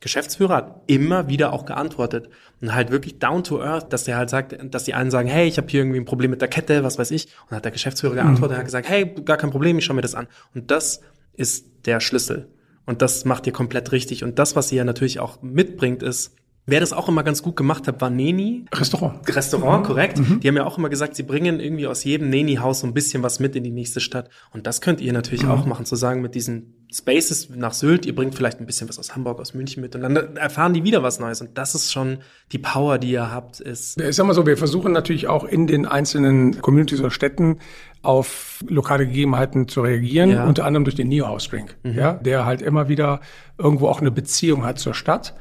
[0.00, 2.28] Geschäftsführer hat immer wieder auch geantwortet
[2.60, 5.48] und halt wirklich down to earth, dass der halt sagt, dass die einen sagen, hey,
[5.48, 7.72] ich habe hier irgendwie ein Problem mit der Kette, was weiß ich, und hat der
[7.72, 10.28] Geschäftsführer geantwortet und hat gesagt, hey, gar kein Problem, ich schaue mir das an.
[10.54, 11.00] Und das
[11.32, 12.48] ist der Schlüssel.
[12.86, 14.22] Und das macht ihr komplett richtig.
[14.22, 16.34] Und das, was ihr natürlich auch mitbringt, ist,
[16.68, 18.66] wer das auch immer ganz gut gemacht hat, war Neni.
[18.72, 19.20] Restaurant.
[19.34, 20.18] Restaurant, korrekt.
[20.18, 23.22] Die haben ja auch immer gesagt, sie bringen irgendwie aus jedem Neni-Haus so ein bisschen
[23.22, 24.28] was mit in die nächste Stadt.
[24.52, 28.14] Und das könnt ihr natürlich auch machen, zu sagen, mit diesen Spaces nach Sylt, ihr
[28.14, 31.02] bringt vielleicht ein bisschen was aus Hamburg, aus München mit und dann erfahren die wieder
[31.02, 31.40] was Neues.
[31.40, 32.18] Und das ist schon
[32.52, 34.00] die Power, die ihr habt, ist.
[34.00, 37.58] Ich sag mal so, wir versuchen natürlich auch in den einzelnen Communities oder Städten
[38.02, 40.44] auf lokale Gegebenheiten zu reagieren, Ja.
[40.46, 43.20] unter anderem durch den Neo House Drink, ja, der halt immer wieder
[43.60, 45.34] irgendwo auch eine Beziehung hat zur Stadt.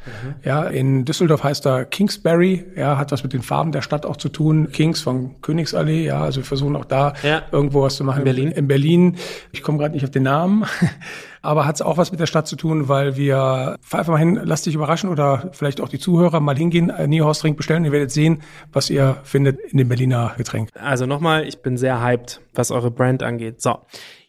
[0.43, 4.17] Ja, in Düsseldorf heißt er Kingsbury, ja, hat was mit den Farben der Stadt auch
[4.17, 4.70] zu tun.
[4.72, 7.43] Kings von Königsallee, ja, also wir versuchen auch da Ja.
[7.52, 8.20] irgendwo was zu machen.
[8.20, 8.52] In Berlin?
[8.52, 9.15] In Berlin.
[9.52, 10.65] Ich komme gerade nicht auf den Namen,
[11.43, 14.17] aber hat es auch was mit der Stadt zu tun, weil wir fahr einfach mal
[14.20, 17.56] hin, lasst dich überraschen oder vielleicht auch die Zuhörer mal hingehen, ein Neo House Drink
[17.56, 17.86] bestellen.
[17.86, 18.41] Ihr werdet sehen,
[18.74, 20.70] was ihr findet in dem Berliner Getränk.
[20.74, 23.62] Also nochmal, ich bin sehr hyped, was eure Brand angeht.
[23.62, 23.80] So.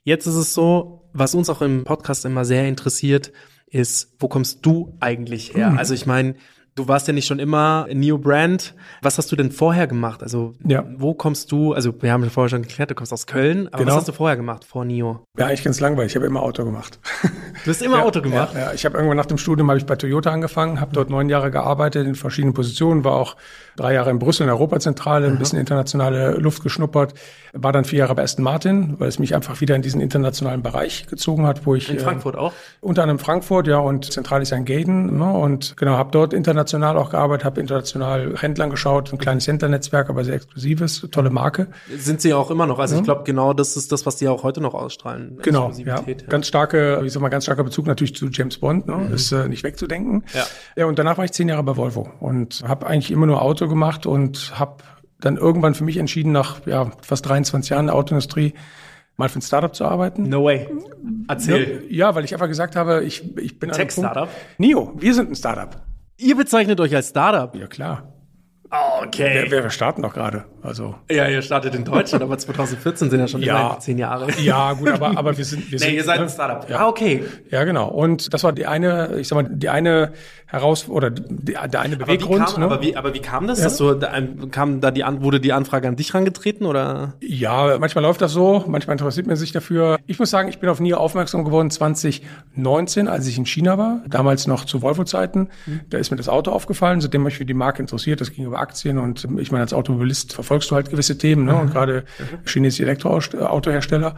[0.03, 3.33] Jetzt ist es so, was uns auch im Podcast immer sehr interessiert,
[3.67, 5.71] ist, wo kommst du eigentlich her?
[5.71, 5.79] Mhm.
[5.79, 6.35] Also ich meine,
[6.79, 8.73] Du warst ja nicht schon immer New Brand.
[9.03, 10.23] Was hast du denn vorher gemacht?
[10.23, 10.85] Also, Ja.
[10.97, 11.73] wo kommst du?
[11.73, 13.67] Also, wir haben ja vorher schon geklärt, du kommst aus Köln.
[13.73, 13.89] Aber Genau.
[13.91, 15.27] was hast du vorher gemacht vor Nio?
[15.37, 16.13] Ja, eigentlich ganz langweilig.
[16.13, 17.01] Ich habe immer Auto gemacht.
[17.65, 18.55] Du hast immer Ja, Auto gemacht.
[18.55, 18.73] Ja, ja.
[18.73, 21.51] ich habe irgendwann nach dem Studium habe ich bei Toyota angefangen, habe dort neun Jahre
[21.51, 23.35] gearbeitet in verschiedenen Positionen, war auch
[23.75, 27.15] drei Jahre in Brüssel in der Europazentrale, ein bisschen internationale Luft geschnuppert,
[27.53, 30.63] war dann vier Jahre bei Aston Martin, weil es mich einfach wieder in diesen internationalen
[30.63, 32.53] Bereich gezogen hat, wo ich In äh, Frankfurt auch?
[32.81, 36.33] unter anderem Frankfurt, ja, und zentral ist ja in Gaden, ne, und genau, habe dort
[36.33, 41.69] international auch gearbeitet, habe international Händlern geschaut, ein kleines Händlernetzwerk, aber sehr exklusives, tolle Marke.
[41.97, 42.79] Sind sie auch immer noch.
[42.79, 45.39] Also, ich glaube, genau das ist das, was die auch heute noch ausstrahlen.
[45.43, 46.03] Genau, ja.
[46.29, 49.11] Ganz starke, wie sag mal, ganz starker Bezug natürlich zu James Bond, ne?
[49.13, 50.25] ist äh, nicht wegzudenken.
[50.35, 50.47] Ja.
[50.77, 53.69] ja, und danach war ich zehn Jahre bei Volvo und habe eigentlich immer nur Auto
[53.69, 54.85] gemacht und habe
[55.21, 58.55] dann irgendwann für mich entschieden, nach ja, fast 23 Jahren der Autoindustrie
[59.19, 60.29] mal für ein Startup zu arbeiten.
[60.29, 60.69] No way.
[61.27, 61.85] Erzähl.
[61.91, 64.29] Ja, weil ich einfach gesagt habe, ich, ich bin Tech-Startup?
[64.59, 65.83] Nio, wir sind ein Startup.
[66.21, 67.55] Ihr bezeichnet euch als Startup.
[67.55, 68.13] Ja, klar.
[68.71, 69.47] Okay.
[69.51, 70.45] Wir, wir starten doch gerade.
[70.63, 73.79] Also Ja, ihr startet in Deutschland, aber 2014 sind ja schon Ja.
[73.81, 74.27] zehn Jahre.
[74.43, 76.25] ja, gut, aber aber wir sind wir sind Nee, ihr seid ne?
[76.25, 76.69] ein Startup.
[76.69, 76.81] Ja.
[76.81, 77.25] Ah, okay.
[77.51, 77.89] Ja, genau.
[77.89, 80.13] Und das war die eine, ich sag mal, die eine
[80.47, 82.47] heraus oder die, der eine Aber wie, Beweggrund.
[82.47, 82.67] kam, ne?
[82.67, 83.59] aber, wie, aber wie kam das?
[83.59, 83.65] Ja.
[83.65, 84.13] Dass du, da,
[84.51, 87.15] kam da die an, wurde die Anfrage an dich rangetreten oder?
[87.21, 89.99] Ja, manchmal läuft das so, manchmal interessiert man sich dafür.
[90.07, 94.01] Ich muss sagen, ich bin auf NIO aufmerksam geworden 2019, als ich in China war,
[94.09, 95.49] damals noch zu Volvo-Zeiten.
[95.91, 98.45] Da ist mir das Auto aufgefallen, seitdem habe ich für die Marke interessiert, das ging
[98.47, 101.57] über Aktien und ich meine, als Automobilist verfolgst du halt gewisse Themen, ne?
[101.57, 102.05] und gerade
[102.47, 104.17] chinesische Elektroautohersteller.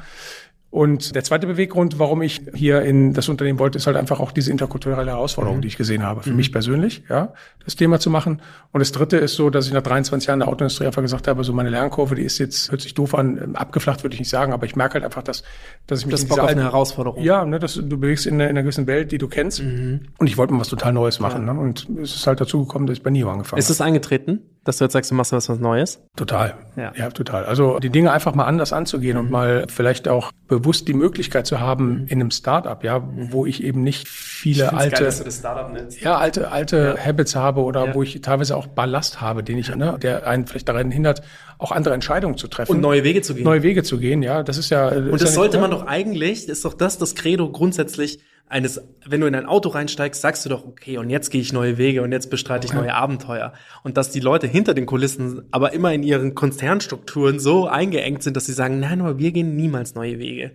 [0.73, 4.31] Und der zweite Beweggrund, warum ich hier in das Unternehmen wollte, ist halt einfach auch
[4.31, 6.23] diese interkulturelle Herausforderung, die ich gesehen habe.
[6.23, 7.33] Für mich persönlich, ja,
[7.65, 8.41] das Thema zu machen.
[8.71, 11.43] Und das dritte ist so, dass ich nach 23 Jahren der Autoindustrie einfach gesagt habe,
[11.43, 14.29] so meine Lernkurve, die ist jetzt, hört sich doof an, ähm, abgeflacht würde ich nicht
[14.31, 15.43] sagen, aber ich merke halt einfach, dass,
[15.89, 17.21] dass ich mich Das in Bock auf eine Herausforderung.
[17.25, 19.59] ja, ne, dass du bewegst in, einer- in einer gewissen Welt, die du kennst.
[19.61, 21.47] Und ich wollte mal was total Neues machen.
[21.47, 21.53] Ne?
[21.53, 24.77] Und es ist halt dazu gekommen, dass ich bei NIO angefangen Ist es eingetreten, dass
[24.79, 26.01] du jetzt sagst, du machst was, was Neues?
[26.17, 26.55] Total.
[26.77, 26.93] Ja.
[26.95, 27.11] Ja.
[27.11, 27.45] total.
[27.47, 31.61] Also die Dinge einfach mal anders anzugehen und mal vielleicht auch bewusst die Möglichkeit zu
[31.61, 36.01] haben in einem Startup, ja, wo ich eben nicht viele alte, das Startup nennst.
[36.03, 37.95] ja, alte, alte Habits habe oder Ja.
[37.95, 41.23] wo ich teilweise auch Ballast habe, den ich, ne, der einen vielleicht daran hindert,
[41.59, 42.73] auch andere Entscheidungen zu treffen.
[42.73, 43.45] Und neue Wege zu gehen.
[43.45, 44.43] neue Wege zu gehen, ja.
[44.43, 44.89] Das ist ja.
[44.89, 49.29] Und das sollte man doch eigentlich, ist doch das das Credo grundsätzlich eines, wenn du
[49.29, 52.11] in ein Auto reinsteigst, sagst du doch, okay, und jetzt gehe ich neue Wege und
[52.11, 53.53] jetzt bestreite ich neue Abenteuer.
[53.85, 58.37] Und dass die Leute hinter den Kulissen aber immer in ihren Konzernstrukturen so eingeengt sind,
[58.37, 60.51] dass sie sagen, nein, aber wir gehen niemals neue Wege.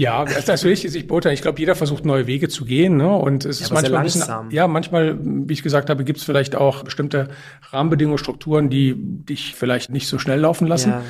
[0.00, 1.34] Ja, das, das will ich jetzt nicht beurteilen.
[1.34, 3.14] Ich glaube, jeder versucht neue Wege zu gehen, ne?
[3.14, 6.20] Und es ist aber sehr manchmal ein bisschen, ja, manchmal, wie ich gesagt habe, gibt
[6.20, 7.28] es vielleicht auch bestimmte
[7.70, 10.88] Rahmenbedingungen, Strukturen, die dich vielleicht nicht so schnell laufen lassen.
[10.88, 11.02] Ja.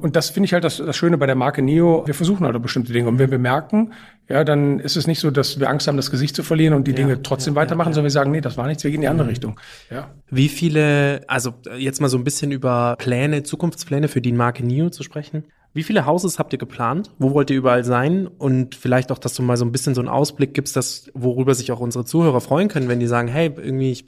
[0.00, 2.04] Und das finde ich halt das, das Schöne bei der Marke Neo.
[2.06, 3.08] Wir versuchen halt auch bestimmte Dinge.
[3.08, 3.92] Und wenn wir merken,
[4.30, 6.88] ja, dann ist es nicht so, dass wir Angst haben, das Gesicht zu verlieren und
[6.88, 9.08] die Dinge trotzdem weitermachen, sondern wir sagen, nee, das war nichts, wir gehen in die
[9.08, 9.60] andere Richtung.
[9.90, 10.08] Ja.
[10.30, 14.88] Wie viele, also jetzt mal so ein bisschen über Pläne, Zukunftspläne für die Marke NIO
[14.88, 15.44] zu sprechen.
[15.78, 17.12] Wie viele Houses habt ihr geplant?
[17.20, 18.26] Wo wollt ihr überall sein?
[18.26, 21.54] Und vielleicht auch, dass du mal so ein bisschen so einen Ausblick gibst, dass, worüber
[21.54, 24.04] sich auch unsere Zuhörer freuen können, wenn die sagen, hey, irgendwie, ich,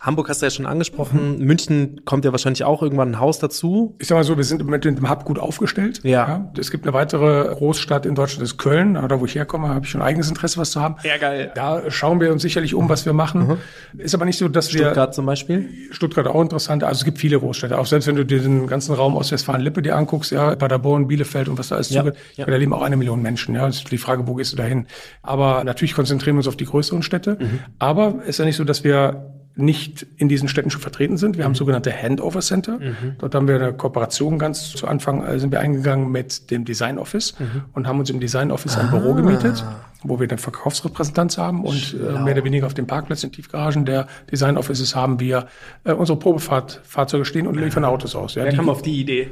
[0.00, 3.96] Hamburg hast du ja schon angesprochen, München kommt ja wahrscheinlich auch irgendwann ein Haus dazu.
[3.98, 6.00] Ich sag mal so, wir sind mit dem Hub gut aufgestellt.
[6.04, 6.52] Ja.
[6.56, 8.94] Es gibt eine weitere Großstadt in Deutschland, das ist Köln.
[8.94, 10.96] Da, wo ich herkomme, habe ich schon eigenes Interesse, was zu haben.
[11.02, 11.50] Ja, geil.
[11.56, 13.58] Da schauen wir uns sicherlich um, was wir machen.
[13.96, 15.68] Ist aber nicht so, dass wir Stuttgart zum Beispiel.
[15.90, 16.84] Stuttgart auch interessant.
[16.84, 17.76] Also es gibt viele Großstädte.
[17.76, 21.58] Auch selbst wenn du dir den ganzen Raum Ostwestfalen-Lippe dir anguckst, ja, Paderborn, Bielefeld und
[21.58, 22.46] was da alles Ja, zugehört, ja.
[22.46, 23.56] da leben auch eine Million Menschen.
[23.56, 24.86] Ja, das ist die Frage, wo gehst du da hin?
[25.22, 27.36] Aber natürlich konzentrieren wir uns auf die größeren Städte.
[27.40, 27.58] Mhm.
[27.80, 31.36] Aber ist ja nicht so, dass wir nicht in diesen Städten schon vertreten sind.
[31.36, 32.78] Wir haben sogenannte Handover Center.
[33.18, 36.98] Dort haben wir eine Kooperation ganz zu Anfang, äh, sind wir eingegangen mit dem Design
[36.98, 37.34] Office
[37.74, 39.64] und haben uns im Design Office ein Büro gemietet,
[40.04, 43.84] wo wir eine Verkaufsrepräsentanz haben und äh, mehr oder weniger auf dem Parkplatz in Tiefgaragen
[43.84, 45.48] der Design Offices haben wir
[45.84, 48.36] äh, unsere Probefahrtfahrzeuge stehen und liefern Autos aus.
[48.36, 49.30] Ja, Wer kam auf die Idee?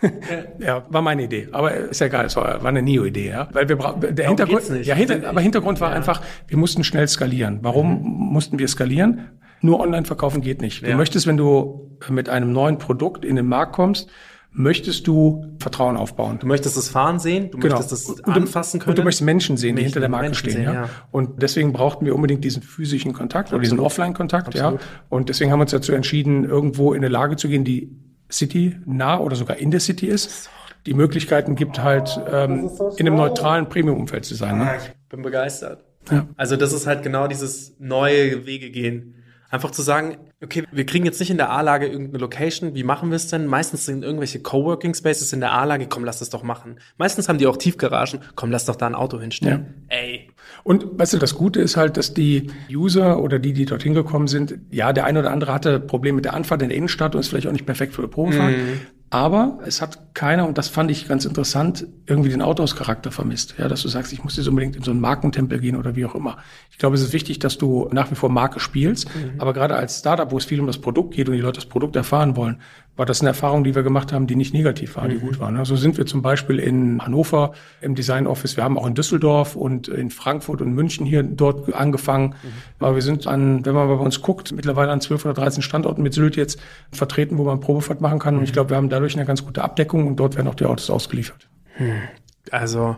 [0.58, 1.48] ja, war meine Idee.
[1.52, 3.48] Aber ist ja egal, es war, war eine Neo-Idee, ja.
[3.52, 7.60] Weil wir bra- der Hintergrund, ja, hinter, aber Hintergrund war einfach, wir mussten schnell skalieren.
[7.62, 9.20] Warum mussten wir skalieren?
[9.60, 10.82] Nur online verkaufen geht nicht.
[10.82, 10.96] Du Ja.
[10.96, 14.08] möchtest, wenn du mit einem neuen Produkt in den Markt kommst,
[14.50, 16.38] möchtest du Vertrauen aufbauen.
[16.40, 18.90] Du möchtest das Fahren sehen, du möchtest das Und du- anfassen können.
[18.90, 20.52] Und du möchtest Menschen sehen, die Menschen- hinter der Marke Menschen stehen.
[20.64, 20.72] sehen, ja.
[20.74, 20.88] ja.
[21.10, 24.54] Und deswegen brauchten wir unbedingt diesen physischen Kontakt oder diesen Offline-Kontakt.
[24.54, 24.76] Ja.
[25.10, 27.90] Und deswegen haben wir uns dazu entschieden, irgendwo in eine Lage zu gehen, die
[28.32, 30.48] City nah oder sogar in der City ist.
[30.86, 34.58] Die Möglichkeiten gibt halt, ähm, in einem neutralen Premium-Umfeld zu sein.
[34.58, 34.70] Ne?
[34.78, 35.84] Ich bin begeistert.
[36.10, 36.26] Ja.
[36.36, 39.14] Also das ist halt genau dieses neue Wege gehen.
[39.50, 43.10] Einfach zu sagen, okay, wir kriegen jetzt nicht in der A-Lage irgendeine Location, wie machen
[43.10, 43.46] wir es denn?
[43.46, 46.78] Meistens sind irgendwelche Coworking Spaces in der A-Lage, komm, lass es doch machen.
[46.98, 49.86] Meistens haben die auch Tiefgaragen, komm, lass doch da ein Auto hinstellen.
[49.90, 49.96] Ja.
[49.96, 50.30] Ey.
[50.64, 54.28] Und weißt du, das Gute ist halt, dass die User oder die, die dorthin gekommen
[54.28, 57.20] sind, ja, der eine oder andere hatte Probleme mit der Anfahrt in der Innenstadt und
[57.20, 58.52] ist vielleicht auch nicht perfekt für eine Probefahrt.
[58.52, 58.80] Mhm.
[59.10, 63.54] Aber es hat keiner, und das fand ich ganz interessant, irgendwie den Autohaus-Charakter vermisst.
[63.56, 66.04] Ja, dass du sagst, ich muss jetzt unbedingt in so einen Markentempel gehen oder wie
[66.04, 66.36] auch immer.
[66.70, 69.08] Ich glaube, es ist wichtig, dass du nach wie vor Marke spielst.
[69.14, 69.40] Mhm.
[69.40, 71.66] Aber gerade als Startup, wo es viel um das Produkt geht und die Leute das
[71.66, 72.60] Produkt erfahren wollen,
[72.98, 75.20] war das eine Erfahrung, die wir gemacht haben, die nicht negativ war, die mhm.
[75.20, 75.52] gut war.
[75.52, 75.64] Ne?
[75.64, 78.56] So sind wir zum Beispiel in Hannover im Design Office.
[78.56, 82.30] Wir haben auch in Düsseldorf und in Frankfurt und München hier dort angefangen.
[82.42, 82.48] Mhm.
[82.80, 86.02] Aber wir sind an, wenn man bei uns guckt, mittlerweile an 12 oder 13 Standorten
[86.02, 86.58] mit Sylt jetzt
[86.90, 88.36] vertreten, wo man Probefahrt machen kann.
[88.36, 90.64] Und ich glaube, wir haben dadurch eine ganz gute Abdeckung und dort werden auch die
[90.64, 91.48] Autos ausgeliefert.
[91.74, 91.92] Hm.
[92.50, 92.96] Also,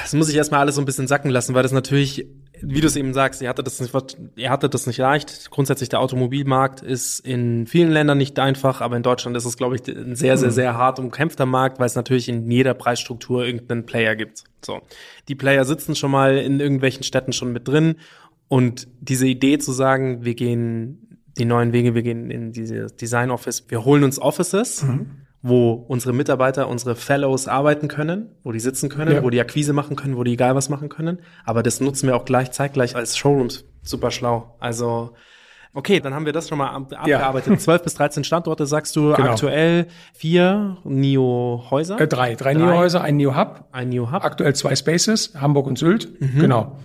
[0.00, 2.26] das muss ich erstmal alles so ein bisschen sacken lassen, weil das natürlich
[2.62, 3.94] wie du es eben sagst, ihr hattet das nicht,
[4.36, 5.50] ihr hattet das nicht leicht.
[5.50, 9.76] Grundsätzlich der Automobilmarkt ist in vielen Ländern nicht einfach, aber in Deutschland ist es, glaube
[9.76, 10.54] ich, ein sehr, sehr, mhm.
[10.54, 14.44] sehr hart umkämpfter Markt, weil es natürlich in jeder Preisstruktur irgendeinen Player gibt.
[14.64, 14.80] So.
[15.28, 17.96] Die Player sitzen schon mal in irgendwelchen Städten schon mit drin
[18.48, 23.30] und diese Idee zu sagen, wir gehen die neuen Wege, wir gehen in diese Design
[23.30, 24.82] Office, wir holen uns Offices.
[24.82, 29.22] Mhm wo unsere Mitarbeiter, unsere Fellows arbeiten können, wo die sitzen können, ja.
[29.22, 31.20] wo die Akquise machen können, wo die egal was machen können.
[31.44, 34.56] Aber das nutzen wir auch gleich zeitgleich als Showrooms super schlau.
[34.60, 35.14] Also
[35.72, 37.48] Okay, dann haben wir das schon mal abgearbeitet.
[37.52, 37.58] Ja.
[37.58, 39.30] 12 bis 13 Standorte, sagst du genau.
[39.30, 42.00] aktuell vier NIO-Häuser?
[42.00, 42.34] Äh, drei.
[42.34, 42.54] Drei, drei.
[42.54, 43.68] NIO-Häuser, ein NIO-Hub.
[43.70, 44.24] Ein NIO-Hub.
[44.24, 46.20] Aktuell zwei Spaces, Hamburg und Sylt.
[46.20, 46.40] Mhm.
[46.40, 46.76] Genau.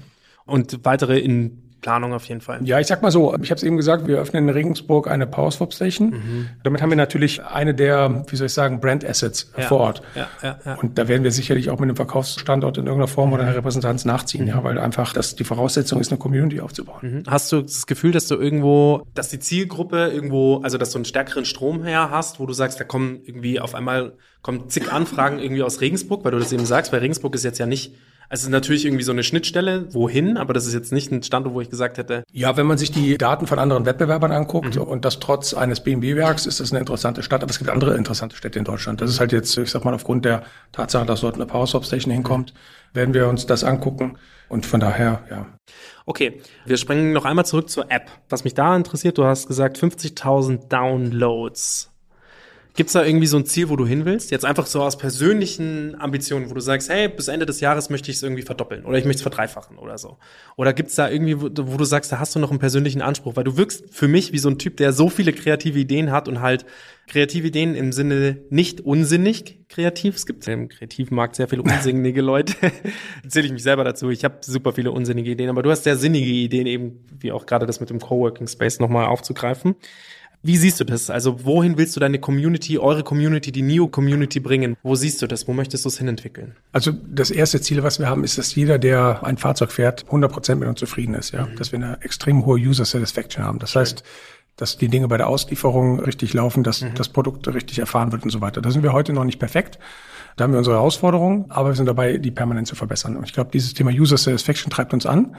[0.45, 2.59] Und weitere in Planung auf jeden Fall.
[2.63, 5.27] Ja, ich sag mal so, ich habe es eben gesagt, wir öffnen in Regensburg eine
[5.27, 6.09] Powerswap Station.
[6.09, 6.49] Mhm.
[6.63, 9.65] Damit haben wir natürlich eine der, wie soll ich sagen, Brand Assets ja.
[9.65, 10.01] vor Ort.
[10.15, 10.75] Ja, ja, ja.
[10.75, 14.05] Und da werden wir sicherlich auch mit einem Verkaufsstandort in irgendeiner Form oder einer Repräsentanz
[14.05, 14.49] nachziehen, mhm.
[14.49, 16.99] ja, weil einfach das die Voraussetzung ist, eine Community aufzubauen.
[17.01, 17.23] Mhm.
[17.27, 21.05] Hast du das Gefühl, dass du irgendwo, dass die Zielgruppe irgendwo, also dass du einen
[21.05, 25.39] stärkeren Strom her hast, wo du sagst, da kommen irgendwie auf einmal kommen zig Anfragen
[25.39, 27.95] irgendwie aus Regensburg, weil du das eben sagst, weil Regensburg ist jetzt ja nicht
[28.29, 31.61] also natürlich irgendwie so eine Schnittstelle, wohin, aber das ist jetzt nicht ein Standort, wo
[31.61, 32.23] ich gesagt hätte.
[32.31, 34.81] Ja, wenn man sich die Daten von anderen Wettbewerbern anguckt mhm.
[34.81, 38.35] und das trotz eines BMW-Werks, ist das eine interessante Stadt, aber es gibt andere interessante
[38.35, 39.01] Städte in Deutschland.
[39.01, 42.11] Das ist halt jetzt, ich sag mal, aufgrund der Tatsache, dass dort eine Power Station
[42.11, 42.53] hinkommt,
[42.93, 45.45] werden wir uns das angucken und von daher, ja.
[46.05, 48.11] Okay, wir springen noch einmal zurück zur App.
[48.29, 51.94] Was mich da interessiert, du hast gesagt 50.000 Downloads.
[52.75, 54.31] Gibt's da irgendwie so ein Ziel, wo du hin willst?
[54.31, 58.11] Jetzt einfach so aus persönlichen Ambitionen, wo du sagst, hey, bis Ende des Jahres möchte
[58.11, 60.17] ich es irgendwie verdoppeln oder ich möchte es verdreifachen oder so.
[60.57, 63.37] Oder gibt's da irgendwie, wo, wo, du sagst, da hast du noch einen persönlichen Anspruch?
[63.37, 66.27] Weil du wirkst für mich wie so ein Typ, der so viele kreative Ideen hat
[66.27, 66.65] und halt
[67.07, 70.15] kreative Ideen im Sinne nicht unsinnig kreativ.
[70.15, 72.55] Es gibt im kreativen Markt sehr viele unsinnige Leute.
[73.23, 74.09] Erzähle ich mich selber dazu.
[74.09, 77.45] Ich habe super viele unsinnige Ideen, aber du hast sehr sinnige Ideen, eben wie auch
[77.45, 79.75] gerade das mit dem Coworking Space nochmal aufzugreifen.
[80.45, 81.09] Wie siehst du das?
[81.09, 84.77] Also wohin willst du deine Community, eure Community, die Neo-Community bringen?
[84.83, 85.47] Wo siehst du das?
[85.47, 86.55] Wo möchtest du es hinentwickeln?
[86.71, 90.31] Also das erste Ziel, was wir haben, ist, dass jeder, der ein Fahrzeug fährt, 100
[90.31, 91.31] Prozent mit uns zufrieden ist.
[91.31, 91.55] Ja, mhm.
[91.55, 93.57] Dass wir eine extrem hohe User Satisfaction haben.
[93.57, 93.79] Das Schön.
[93.79, 94.03] heißt,
[94.55, 96.93] dass die Dinge bei der Auslieferung richtig laufen, dass mhm.
[96.93, 98.61] das Produkt richtig erfahren wird und so weiter.
[98.61, 99.79] Da sind wir heute noch nicht perfekt.
[100.35, 103.17] Da haben wir unsere Herausforderungen, aber wir sind dabei, die permanent zu verbessern.
[103.17, 105.35] Und ich glaube, dieses Thema User Satisfaction treibt uns an.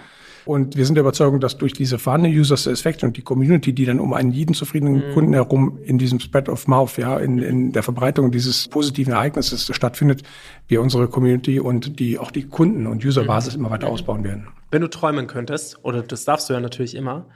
[0.46, 3.84] Und wir sind der Überzeugung, dass durch diese vorhandene User Satisfaction und die Community, die
[3.84, 5.12] dann um einen jeden zufriedenen mhm.
[5.12, 9.68] Kunden herum in diesem Spread of Mouth, ja, in, in der Verbreitung dieses positiven Ereignisses
[9.74, 10.22] stattfindet,
[10.68, 13.64] wir unsere Community und die, auch die Kunden- und Userbasis mhm.
[13.64, 14.46] immer weiter ausbauen werden.
[14.70, 17.26] Wenn du träumen könntest, oder das darfst du ja natürlich immer,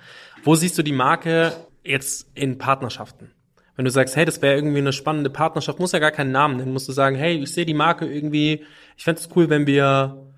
[0.45, 3.33] wo siehst du die Marke jetzt in Partnerschaften?
[3.75, 6.59] Wenn du sagst, hey, das wäre irgendwie eine spannende Partnerschaft, muss ja gar keinen Namen
[6.59, 8.63] nennen, musst du sagen, hey, ich sehe die Marke irgendwie,
[8.97, 10.30] ich fände es cool, wenn wir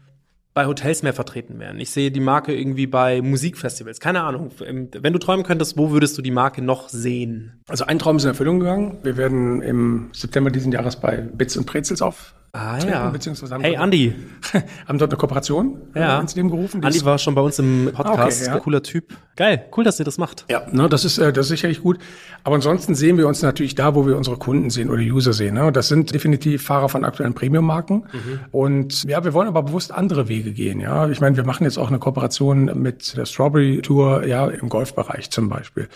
[0.55, 1.81] bei Hotels mehr vertreten werden.
[1.81, 4.01] Ich sehe die Marke irgendwie bei Musikfestivals.
[4.01, 4.51] Keine Ahnung.
[4.59, 7.62] Wenn du träumen könntest, wo würdest du die Marke noch sehen?
[7.69, 8.99] Also ein Traum ist in Erfüllung gegangen.
[9.03, 13.09] Wir werden im September diesen Jahres bei Bits und Prezels auf Ah ja.
[13.09, 14.15] Beziehungsweise haben hey Andi.
[14.87, 16.21] haben dort eine Kooperation äh, ja.
[16.21, 16.85] ins Leben gerufen.
[16.85, 18.43] Andi war schon bei uns im Podcast.
[18.43, 18.59] Okay, ja.
[18.59, 19.17] Cooler Typ.
[19.37, 20.45] Geil, cool, dass ihr das macht.
[20.51, 21.99] Ja, ne, das ist äh, das ist sicherlich gut.
[22.45, 25.55] Aber ansonsten sehen wir uns natürlich da, wo wir unsere Kunden sehen oder User sehen.
[25.55, 25.73] Ne?
[25.73, 28.05] Das sind definitiv Fahrer von aktuellen Premium-Marken.
[28.12, 28.41] Mhm.
[28.51, 30.79] Und ja, wir wollen aber bewusst andere Wege gehen.
[30.79, 34.69] Ja, ich meine, wir machen jetzt auch eine Kooperation mit der Strawberry Tour, ja, im
[34.69, 35.88] Golfbereich zum Beispiel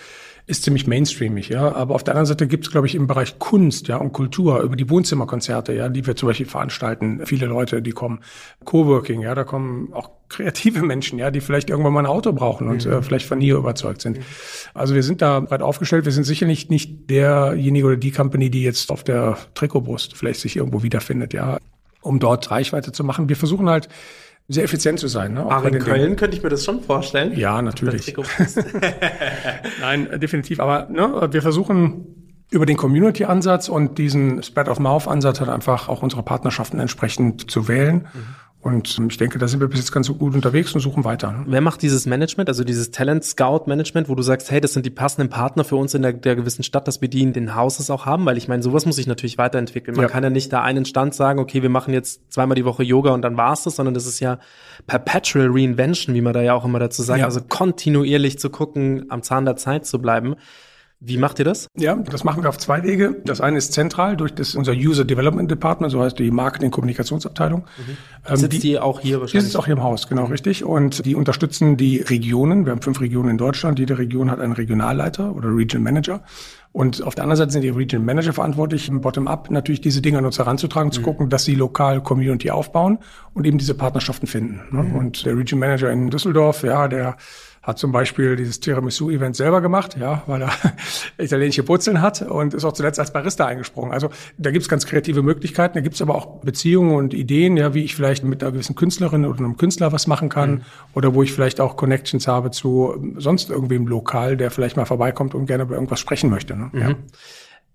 [0.49, 1.75] ist ziemlich mainstreamig, ja.
[1.75, 4.61] Aber auf der anderen Seite gibt es, glaube ich, im Bereich Kunst, ja, und Kultur,
[4.61, 8.21] über die Wohnzimmerkonzerte, ja, die wir zum Beispiel veranstalten, viele Leute, die kommen,
[8.65, 12.69] Coworking, ja, da kommen auch kreative Menschen, ja, die vielleicht irgendwann mal ein Auto brauchen
[12.69, 12.93] und mhm.
[12.93, 14.19] äh, vielleicht von NIO überzeugt sind.
[14.19, 14.23] Mhm.
[14.75, 16.05] Also wir sind da breit aufgestellt.
[16.05, 20.57] Wir sind sicherlich nicht derjenige oder die Company, die jetzt auf der Trikotbrust vielleicht sich
[20.57, 21.59] irgendwo wiederfindet, ja,
[22.01, 23.29] um dort Reichweite zu machen.
[23.29, 23.89] Wir versuchen halt
[24.49, 25.35] sehr effizient zu sein.
[25.35, 25.45] Ne?
[25.45, 26.17] Auch Ach, in Köln Dingen.
[26.17, 27.37] könnte ich mir das schon vorstellen.
[27.37, 28.15] Ja, natürlich.
[29.81, 30.61] Nein, äh, definitiv.
[30.61, 32.07] Aber ne, wir versuchen
[32.51, 38.07] über den Community-Ansatz und diesen Spread-of-Mouth-Ansatz halt einfach auch unsere Partnerschaften entsprechend zu wählen.
[38.67, 41.31] Und ich denke, da sind wir bis jetzt ganz gut unterwegs und suchen weiter.
[41.31, 41.45] Ne?
[41.47, 44.85] Wer macht dieses Management, also dieses Talent Scout Management, wo du sagst, hey, das sind
[44.85, 47.55] die passenden Partner für uns in der, der gewissen Stadt, dass wir die in den
[47.55, 48.27] Hauses auch haben?
[48.27, 49.97] Weil ich meine, sowas muss sich natürlich weiterentwickeln.
[49.97, 50.09] Man Ja.
[50.09, 53.13] kann ja nicht da einen Stand sagen, okay, wir machen jetzt zweimal die Woche Yoga
[53.13, 54.41] und dann war's das, sondern das ist ja
[54.89, 57.21] perpetual reinvention, wie man da ja auch immer dazu sagt.
[57.21, 57.27] Ja.
[57.27, 60.35] Also kontinuierlich zu gucken, am Zahn der Zeit zu bleiben.
[61.01, 61.69] Wie macht ihr das?
[61.77, 63.17] Ja, das machen wir auf zwei Wege.
[63.27, 67.65] Das eine ist zentral durch das, unser User Development Department, so heißt die Marketing-Kommunikationsabteilung.
[68.27, 69.45] Ähm, Sitzt die, auch hier Die wahrscheinlich?
[69.45, 70.65] sitzt auch hier im Haus, genau richtig.
[70.65, 72.65] Und die unterstützen die Regionen.
[72.65, 73.79] Wir haben fünf Regionen in Deutschland.
[73.79, 76.23] Jede Region hat einen Regionalleiter oder Region Manager.
[76.73, 80.19] Und auf der anderen Seite sind die Region Manager verantwortlich, im Bottom-up natürlich diese Dinge
[80.19, 82.99] an uns heranzutragen, zu gucken, dass sie lokal Community aufbauen
[83.35, 84.61] und eben diese Partnerschaften finden.
[84.71, 84.95] Ne?
[84.99, 87.17] Und der Region Manager in Düsseldorf, ja, der
[87.67, 90.53] hat zum Beispiel dieses Tiramisu-Event selber gemacht, ja, weil er
[91.19, 93.93] italienische Wurzeln hat und ist auch zuletzt als Barista eingesprungen.
[93.93, 94.09] Also
[94.39, 97.97] da gibt's ganz kreative Möglichkeiten, da gibt's aber auch Beziehungen und Ideen, ja, wie ich
[97.97, 100.63] vielleicht mit einer gewissen Künstlerin oder einem Künstler was machen kann
[100.95, 105.35] oder wo ich vielleicht auch Connections habe zu sonst irgendwem lokal, der vielleicht mal vorbeikommt
[105.35, 106.57] und gerne über irgendwas sprechen möchte.
[106.57, 106.71] Ne?
[106.73, 106.95] Ja.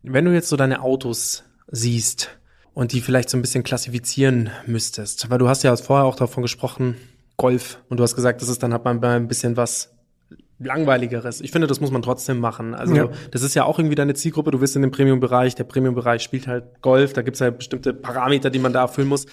[0.03, 2.39] Wenn du jetzt so deine Autos siehst
[2.73, 6.43] und die vielleicht so ein bisschen klassifizieren müsstest, weil du hast ja vorher auch davon
[6.43, 6.95] gesprochen,
[7.41, 9.91] Golf, und du hast gesagt, das ist dann hat man bei ein bisschen was
[10.59, 11.41] langweiligeres.
[11.41, 12.75] Ich finde, das muss man trotzdem machen.
[12.75, 13.09] Also Ja.
[13.31, 14.51] das ist ja auch irgendwie deine Zielgruppe.
[14.51, 15.55] Du bist in dem Premium-Bereich.
[15.55, 17.13] Der Premium-Bereich spielt halt Golf.
[17.13, 19.25] Da gibt's ja bestimmte Parameter, die man da erfüllen muss.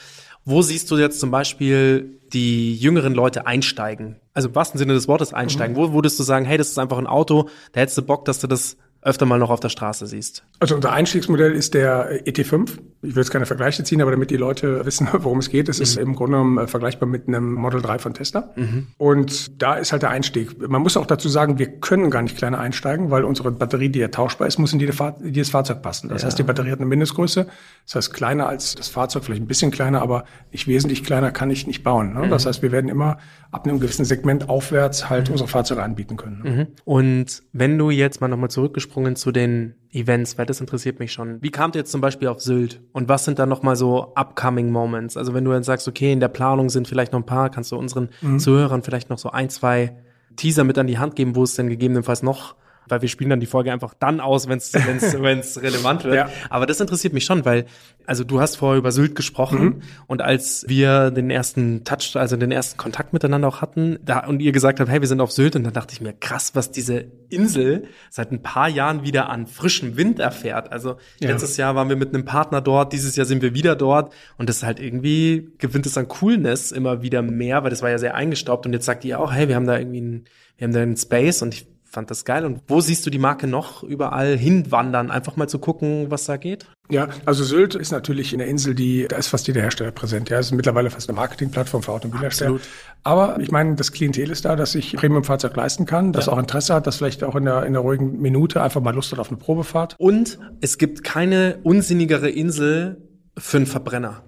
[0.47, 4.17] Wo siehst du jetzt zum Beispiel die jüngeren Leute einsteigen?
[4.33, 5.77] Also im wahrsten Sinne des Wortes einsteigen.
[5.77, 8.39] Wo würdest du sagen, hey, das ist einfach ein Auto, da hättest du Bock, dass
[8.39, 10.45] du das öfter mal noch auf der Straße siehst?
[10.59, 12.79] Also unser Einstiegsmodell ist der ET5.
[13.03, 15.79] Ich will jetzt keine Vergleiche ziehen, aber damit die Leute wissen, worum es geht, es
[15.79, 18.51] ist im Grunde genommen äh, vergleichbar mit einem Model 3 von Tesla.
[18.99, 20.69] Und da ist halt der Einstieg.
[20.69, 24.01] Man muss auch dazu sagen, wir können gar nicht kleiner einsteigen, weil unsere Batterie, die
[24.01, 26.09] ja tauschbar ist, muss in jedes Fahrzeug passen.
[26.09, 27.47] Das heißt, die Batterie hat eine Mindestgröße.
[27.87, 31.51] Das heißt, kleiner als das Fahrzeug, vielleicht ein bisschen kleiner, aber nicht wesentlich kleiner kann
[31.51, 32.15] ich nicht bauen.
[32.15, 32.29] Ne?
[32.29, 33.19] Das heißt, wir werden immer
[33.51, 36.43] ab einem gewissen Segment aufwärts halt unsere Fahrzeuge anbieten können.
[36.43, 36.69] Ne?
[36.85, 38.51] Und wenn du jetzt mal nochmal
[38.89, 41.41] zurückgesprungen zu den Events, weil das interessiert mich schon.
[41.43, 42.81] Wie kamt ihr jetzt zum Beispiel auf Sylt?
[42.93, 45.17] Und was sind da nochmal so upcoming Moments?
[45.17, 47.73] Also wenn du dann sagst, okay, in der Planung sind vielleicht noch ein paar, kannst
[47.73, 48.09] du unseren
[48.39, 49.97] Zuhörern vielleicht noch so ein, zwei
[50.37, 52.55] Teaser mit an die Hand geben, wo es denn gegebenenfalls noch
[52.91, 54.73] weil wir spielen dann die Folge einfach dann aus, wenn es
[55.63, 56.15] relevant wird.
[56.15, 56.29] Ja.
[56.51, 57.67] Aber das interessiert mich schon, weil
[58.07, 62.51] also du hast vorher über Sylt gesprochen und als wir den ersten Touch, also den
[62.51, 65.57] ersten Kontakt miteinander auch hatten, da und ihr gesagt habt, hey, wir sind auf Sylt
[65.57, 69.47] und dann dachte ich mir, krass, was diese Insel seit ein paar Jahren wieder an
[69.47, 70.73] frischem Wind erfährt.
[70.73, 71.31] Also Ja.
[71.31, 74.49] letztes Jahr waren wir mit einem Partner dort, dieses Jahr sind wir wieder dort und
[74.49, 77.99] das ist halt irgendwie gewinnt es an Coolness immer wieder mehr, weil das war ja
[77.99, 80.25] sehr eingestaubt und jetzt sagt ihr auch, hey, wir haben da irgendwie einen,
[80.57, 82.45] wir haben da einen Space und ich fand das geil.
[82.45, 85.11] Und wo siehst du die Marke noch überall hinwandern?
[85.11, 86.67] Einfach mal zu gucken, was da geht?
[86.91, 90.31] Ja, also Sylt ist natürlich eine Insel, die, da ist fast jeder Hersteller präsent.
[90.31, 92.57] Ja, es ist mittlerweile fast eine Marketingplattform für Automobilhersteller.
[92.57, 92.69] Absolut.
[93.05, 96.33] Aber ich meine, das Klientel ist da, dass sich Premium-Fahrzeug leisten kann, das Ja.
[96.33, 99.13] auch Interesse hat, das vielleicht auch in der, in der ruhigen Minute einfach mal Lust
[99.13, 99.97] hat auf eine Probefahrt.
[99.99, 103.03] Und es gibt keine unsinnigere Insel
[103.37, 104.25] für einen Verbrenner.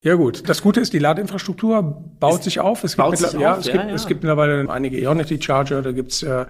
[0.00, 1.82] Ja gut, das Gute ist, die Ladeinfrastruktur
[2.20, 2.84] baut sich auf.
[2.84, 3.94] Es gibt, sich ja, auf, es, ja, gibt, ja.
[3.94, 6.46] es gibt mittlerweile einige Ionity Charger, da gibt's äh,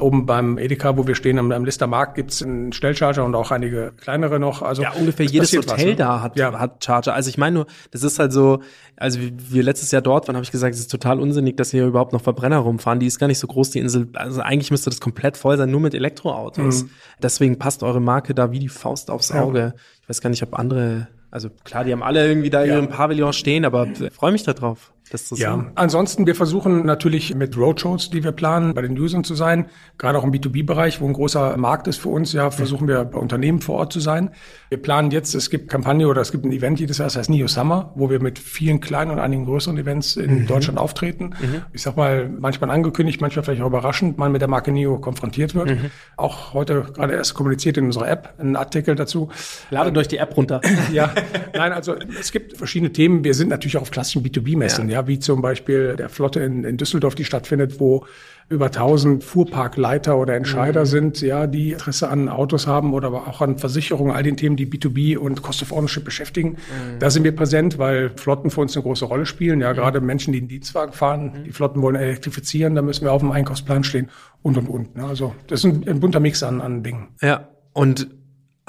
[0.00, 3.50] oben beim Edeka, wo wir stehen, am, am Lister Markt, gibt's einen Schnellcharger und auch
[3.50, 4.62] einige kleinere noch.
[4.62, 5.96] Also Ja, ungefähr es jedes passiert was, Hotel ne?
[5.96, 6.58] da hat, ja.
[6.58, 7.14] hat Charger.
[7.14, 8.60] Also ich meine nur, das ist halt so,
[8.96, 11.70] also wie wir letztes Jahr dort waren, habe ich gesagt, es ist total unsinnig, dass
[11.70, 13.00] hier überhaupt noch Verbrenner rumfahren.
[13.00, 14.08] Die ist gar nicht so groß, die Insel.
[14.14, 16.86] Also eigentlich müsste das komplett voll sein, nur mit Elektroautos.
[17.22, 19.36] Deswegen passt eure Marke da wie die Faust aufs Mhm.
[19.36, 19.42] Ja.
[19.42, 19.74] Auge.
[20.02, 23.32] Ich weiß gar nicht, ob andere, also klar, die haben alle irgendwie da ihren Pavillon
[23.32, 28.10] stehen, aber ich freue mich darauf, das zu Ja, ansonsten, wir versuchen natürlich mit Roadshows,
[28.10, 29.66] die wir planen, bei den Usern zu sein.
[29.98, 33.18] Gerade auch im B2B-Bereich, wo ein großer Markt ist für uns, ja, versuchen wir bei
[33.18, 34.30] Unternehmen vor Ort zu sein.
[34.68, 37.30] Wir planen jetzt, es gibt Kampagne oder es gibt ein Event jedes Jahr, das heißt
[37.30, 41.30] Neo Summer, wo wir mit vielen kleinen und einigen größeren Events in Deutschland auftreten.
[41.72, 45.54] Ich sag mal, manchmal angekündigt, manchmal vielleicht auch überraschend, man mit der Marke Neo konfrontiert
[45.54, 45.76] wird.
[46.16, 49.28] Auch heute gerade erst kommuniziert in unserer App ein Artikel dazu.
[49.70, 50.60] Ladet euch die App runter.
[50.92, 51.12] Ja,
[51.54, 53.22] nein, also es gibt verschiedene Themen.
[53.22, 54.99] Wir sind natürlich auch auf klassischen B2B-Messen, ja.
[55.06, 58.06] Wie zum Beispiel der Flotte in, in Düsseldorf, die stattfindet, wo
[58.50, 63.58] über 1000 Fuhrparkleiter oder Entscheider sind, ja, die Interesse an Autos haben oder auch an
[63.58, 66.56] Versicherungen, all den Themen, die B2B und Cost of Ownership beschäftigen.
[66.98, 69.60] Da sind wir präsent, weil Flotten für uns eine große Rolle spielen.
[69.60, 73.22] Ja, gerade Menschen, die einen Dienstwagen fahren, die Flotten wollen elektrifizieren, da müssen wir auf
[73.22, 74.08] dem Einkaufsplan stehen
[74.42, 74.98] und und und.
[74.98, 77.08] Also das ist ein, ein bunter Mix an, an Dingen.
[77.22, 78.08] Ja, und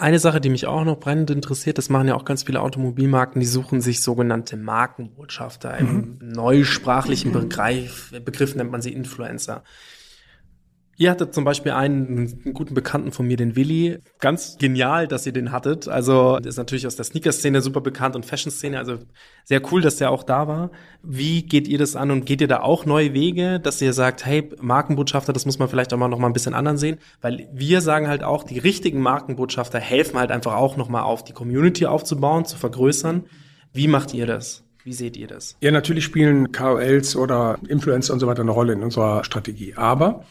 [0.01, 3.39] Eine Sache, die mich auch noch brennend interessiert, das machen ja auch ganz viele Automobilmarken,
[3.39, 5.77] die suchen sich sogenannte Markenbotschafter.
[5.77, 9.63] Im neusprachlichen Begriff, Begriff nennt man sie Influencer.
[10.97, 13.99] Ihr hattet zum Beispiel einen, einen guten Bekannten von mir, den Willi.
[14.19, 15.87] Ganz genial, dass ihr den hattet.
[15.87, 18.77] Also ist natürlich aus der Sneaker-Szene super bekannt und Fashion-Szene.
[18.77, 18.97] Also
[19.43, 20.71] sehr cool, dass der auch da war.
[21.01, 24.25] Wie geht ihr das an und geht ihr da auch neue Wege, dass ihr sagt,
[24.25, 26.97] hey, Markenbotschafter, das muss man vielleicht auch mal noch mal ein bisschen anderen sehen?
[27.21, 31.23] Weil wir sagen halt auch, die richtigen Markenbotschafter helfen halt einfach auch noch mal auf,
[31.23, 33.23] die Community aufzubauen, zu vergrößern.
[33.73, 34.63] Wie macht ihr das?
[34.83, 35.55] Wie seht ihr das?
[35.61, 39.75] Ja, natürlich spielen KOLs oder Influencer und so weiter eine Rolle in unserer Strategie.
[39.75, 40.25] Aber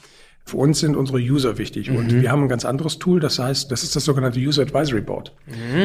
[0.45, 3.21] für uns sind unsere User wichtig und wir haben ein ganz anderes Tool.
[3.21, 5.33] Das heißt, das ist das sogenannte User Advisory Board.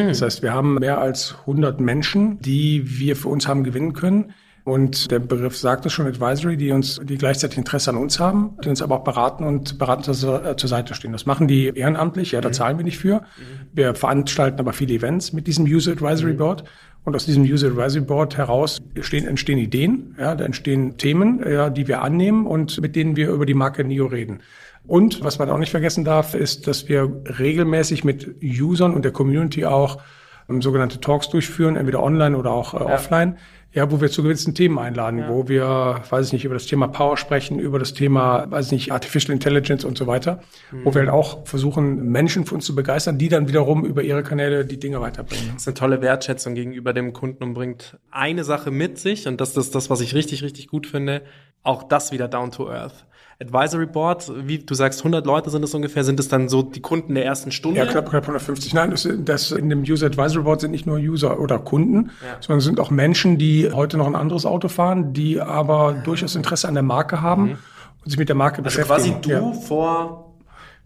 [0.07, 4.33] Das heißt, wir haben mehr als 100 Menschen, die wir für uns haben gewinnen können.
[4.63, 8.57] Und der Begriff sagt es schon, Advisory, die uns, die gleichzeitig Interesse an uns haben,
[8.63, 11.11] die uns aber auch beraten und beratend zur, äh, zur Seite stehen.
[11.11, 13.21] Das machen die ehrenamtlich, ja, da zahlen wir nicht für.
[13.73, 16.63] Wir veranstalten aber viele Events mit diesem User Advisory Board.
[17.05, 21.69] Und aus diesem User Advisory Board heraus stehen, entstehen Ideen, ja, da entstehen Themen, ja,
[21.69, 24.39] die wir annehmen und mit denen wir über die Marke NIO reden.
[24.87, 29.11] Und was man auch nicht vergessen darf, ist, dass wir regelmäßig mit Usern und der
[29.11, 29.99] Community auch
[30.49, 33.37] ähm, sogenannte Talks durchführen, entweder online oder auch äh, offline,
[33.75, 36.87] ja, wo wir zu gewissen Themen einladen, wo wir, weiß ich nicht, über das Thema
[36.87, 40.39] Power sprechen, über das Thema, weiß ich nicht, Artificial Intelligence und so weiter,
[40.85, 44.23] wo wir halt auch versuchen, Menschen für uns zu begeistern, die dann wiederum über ihre
[44.23, 45.49] Kanäle die Dinge weiterbringen.
[45.53, 49.27] Das ist eine tolle Wertschätzung gegenüber dem Kunden und bringt eine Sache mit sich.
[49.27, 51.21] Und das ist das, was ich richtig, richtig gut finde,
[51.61, 53.05] auch das wieder down to earth.
[53.41, 56.79] Advisory Board, wie du sagst, 100 Leute sind es ungefähr, sind es dann so die
[56.81, 57.79] Kunden der ersten Stunde?
[57.79, 58.73] Ja, knapp, knapp 150.
[58.73, 62.59] Nein, das, das in dem User Advisory Board sind nicht nur User oder Kunden, sondern
[62.59, 66.67] es sind auch Menschen, die heute noch ein anderes Auto fahren, die aber durchaus Interesse
[66.67, 67.57] an der Marke haben
[68.03, 69.39] und sich mit der Marke Also quasi beschäftigen.
[69.41, 69.51] du Ja.
[69.53, 70.24] vor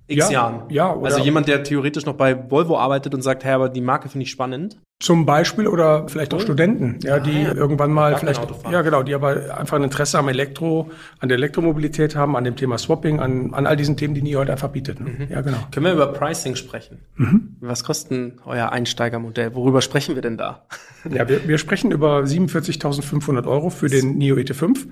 [0.10, 0.62] x Ja, Jahren.
[0.70, 3.82] ja, oder- also jemand, der theoretisch noch bei Volvo arbeitet und sagt, hey, aber die
[3.82, 4.78] Marke finde ich spannend.
[5.02, 7.54] Zum Beispiel oder vielleicht auch Studenten, ja, die ja.
[7.54, 12.18] irgendwann mal vielleicht, ja genau, die aber einfach ein Interesse am Elektro, an der Elektromobilität
[12.18, 15.00] haben, an dem Thema Swapping, an, an all diesen Themen, die NIO heute einfach bietet.
[15.00, 15.28] Ne?
[15.30, 15.58] Ja, genau.
[15.72, 17.00] Können wir über Pricing sprechen?
[17.16, 17.56] Mhm.
[17.62, 19.56] Was kostet denn euer Einsteigermodell?
[19.56, 20.66] Worüber sprechen wir denn da?
[21.10, 24.88] Ja, wir, wir sprechen über 47.500 Euro für den NIO ET5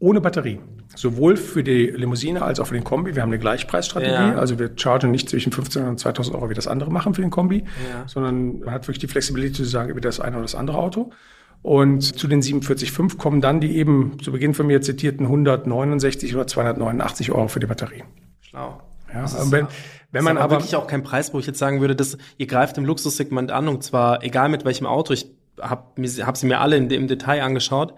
[0.00, 0.58] ohne Batterie.
[0.96, 3.14] Sowohl für die Limousine als auch für den Kombi.
[3.14, 4.12] Wir haben eine Gleichpreisstrategie.
[4.12, 4.34] Ja.
[4.34, 7.30] Also wir chargen nicht zwischen 15 und 2000 Euro, wie das andere machen für den
[7.30, 7.64] Kombi,
[8.06, 11.10] sondern man hat wirklich die Flexibilität zu sagen, über das eine oder das andere Auto.
[11.62, 16.46] Und zu den 47,5 kommen dann die eben zu Beginn von mir zitierten 169 oder
[16.46, 18.02] 289 Euro für die Batterie.
[18.40, 18.80] Schlau.
[19.12, 19.66] Ja, Das ist- wenn,
[20.12, 22.78] wenn man aber, wirklich auch kein Preis, wo ich jetzt sagen würde, dass ihr greift
[22.78, 25.12] im Luxussegment an und zwar egal mit welchem Auto.
[25.12, 25.26] Ich
[25.60, 25.82] habe
[26.24, 27.94] hab sie mir alle in, im Detail angeschaut.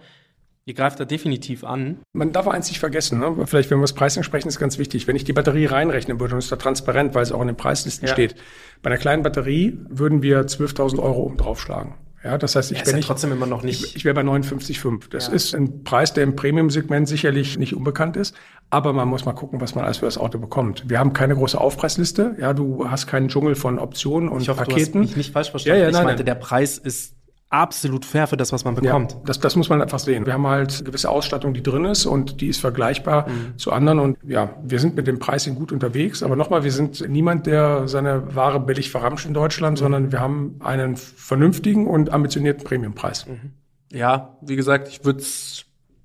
[0.64, 1.98] Ihr greift da definitiv an.
[2.12, 3.34] Man darf eins nicht vergessen, ne?
[3.46, 5.08] vielleicht wenn wir das Pricing sprechen, ist ganz wichtig.
[5.08, 7.48] Wenn ich die Batterie reinrechnen würde, und es ist da transparent, weil es auch in
[7.48, 8.12] den Preislisten Ja.
[8.12, 8.36] steht,
[8.80, 11.94] bei einer kleinen Batterie würden wir 12.000 Euro oben draufschlagen.
[12.22, 13.82] Ja, das heißt, ich ist bin ja trotzdem immer noch nicht.
[13.82, 15.08] ich, ich wäre bei 59,5.
[15.10, 15.32] Das Ja.
[15.32, 18.36] ist ein Preis, der im Premium-Segment sicherlich nicht unbekannt ist,
[18.70, 20.84] aber man muss mal gucken, was man alles für das Auto bekommt.
[20.88, 22.36] Wir haben keine große Aufpreisliste.
[22.38, 24.92] Ja, du hast keinen Dschungel von Optionen und ich hoffe, Paketen.
[24.92, 25.78] du hast mich nicht falsch verstanden.
[25.78, 26.26] Ja, ja, ich nein, meinte, nein.
[26.26, 27.16] der Preis ist
[27.52, 29.12] absolut fair für das, was man bekommt.
[29.12, 30.24] Ja, das, das muss man einfach sehen.
[30.26, 33.58] Wir haben halt gewisse Ausstattung, die drin ist und die ist vergleichbar Mhm.
[33.58, 33.98] zu anderen.
[33.98, 36.22] Und ja, wir sind mit dem Pricing gut unterwegs.
[36.22, 39.82] Aber nochmal, wir sind niemand, der seine Ware billig verramscht in Deutschland, Mhm.
[39.82, 43.26] sondern wir haben einen vernünftigen und ambitionierten Premiumpreis.
[43.26, 43.52] Mhm.
[43.92, 45.22] Ja, wie gesagt, ich würde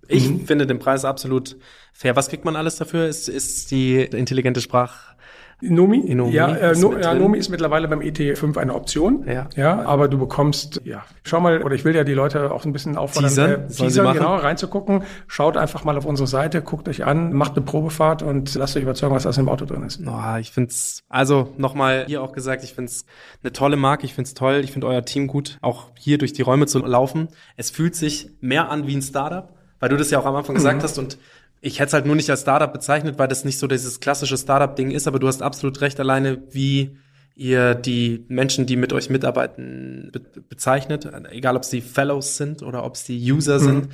[0.09, 0.45] ich Mhm.
[0.45, 1.57] finde den Preis absolut
[1.93, 2.15] fair.
[2.15, 3.07] Was kriegt man alles dafür?
[3.07, 5.13] Ist, ist die intelligente Sprach
[5.59, 6.13] Nomi?
[6.13, 7.15] Nomi ja, äh, ist no, ja.
[7.15, 9.25] Nomi ist mittlerweile beim ET5 eine Option.
[9.27, 9.47] Ja.
[9.55, 9.81] ja.
[9.85, 12.95] Aber du bekommst, ja, schau mal, oder ich will ja die Leute auch ein bisschen
[12.95, 13.51] auffordern, Teasern?
[13.51, 15.03] äh, teasern, genau, reinzugucken.
[15.25, 18.83] Schaut einfach mal auf unsere Seite, guckt euch an, macht eine Probefahrt und lasst euch
[18.83, 19.99] überzeugen, was aus dem Auto drin ist.
[20.05, 23.05] Oh, ich find's, also nochmal hier auch gesagt, ich find's
[23.41, 26.43] eine tolle Marke, ich find's toll, ich find euer Team gut, auch hier durch die
[26.43, 27.29] Räume zu laufen.
[27.55, 29.49] Es fühlt sich mehr an wie ein Startup,
[29.79, 31.17] weil du das ja auch am Anfang gesagt hast und
[31.61, 34.37] ich hätte es halt nur nicht als Startup bezeichnet, weil das nicht so dieses klassische
[34.37, 36.97] Startup-Ding ist, aber du hast absolut recht, alleine wie
[37.35, 42.83] ihr die Menschen, die mit euch mitarbeiten, be bezeichnet, egal ob sie Fellows sind oder
[42.83, 43.89] ob sie User sind.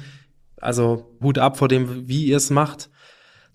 [0.59, 2.89] Also Hut ab vor dem, wie ihr es macht.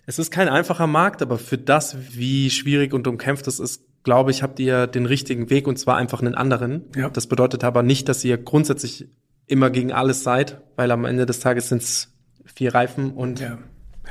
[0.05, 4.31] Es ist kein einfacher Markt, aber für das, wie schwierig und umkämpft es ist, glaube
[4.31, 6.85] ich, habt ihr den richtigen Weg und zwar einfach einen anderen.
[6.95, 7.09] Ja.
[7.09, 9.07] Das bedeutet aber nicht, dass ihr grundsätzlich
[9.47, 12.13] immer gegen alles seid, weil am Ende des Tages sind es
[12.45, 13.57] vier Reifen und Ja.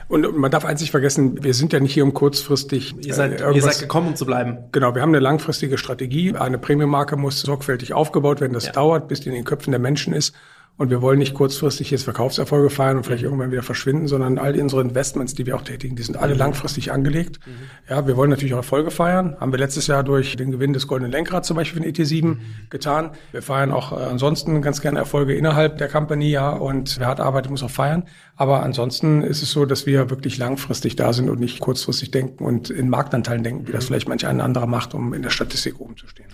[0.09, 3.41] Und man darf eins nicht vergessen, wir sind ja nicht hier um kurzfristig ihr, seid,
[3.41, 4.57] äh, ihr seid gekommen, um zu bleiben.
[4.73, 6.35] Genau, wir haben eine langfristige Strategie.
[6.35, 8.55] Eine Premium-Marke muss sorgfältig aufgebaut werden.
[8.55, 8.73] Das Ja.
[8.73, 10.35] dauert, bis die in den Köpfen der Menschen ist.
[10.79, 14.59] Und wir wollen nicht kurzfristig jetzt Verkaufserfolge feiern und vielleicht irgendwann wieder verschwinden, sondern all
[14.61, 17.41] unsere Investments, die wir auch tätigen, die sind alle langfristig angelegt.
[17.45, 17.91] Mhm.
[17.91, 19.37] Ja, wir wollen natürlich auch Erfolge feiern.
[19.41, 22.25] Haben wir letztes Jahr durch den Gewinn des Goldenen Lenkrads zum Beispiel für den ET7
[22.25, 22.39] mhm.
[22.71, 23.11] getan.
[23.33, 26.51] Wir feiern auch äh, ansonsten ganz gerne Erfolge innerhalb der Company, ja.
[26.51, 28.05] Und wer hart arbeitet, muss auch feiern.
[28.37, 32.45] Aber ansonsten ist es so, dass wir wirklich langfristig da sind und nicht kurzfristig denken
[32.45, 33.89] und in Marktanteilen denken, wie das mhm.
[33.89, 36.29] vielleicht manch ein anderer macht, um in der Statistik oben zu stehen.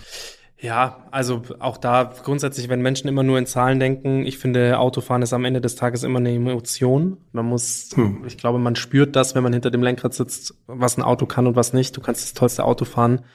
[0.65, 5.21] Ja, also auch da grundsätzlich, wenn Menschen immer nur in Zahlen denken, ich finde, Autofahren
[5.21, 7.19] ist am Ende des Tages immer eine Emotion.
[7.33, 8.25] Man muss, hm.
[8.27, 11.47] ich glaube, man spürt das, wenn man hinter dem Lenkrad sitzt, was ein Auto kann
[11.47, 11.95] und was nicht.
[11.95, 13.27] Du kannst das tollste Auto fahren.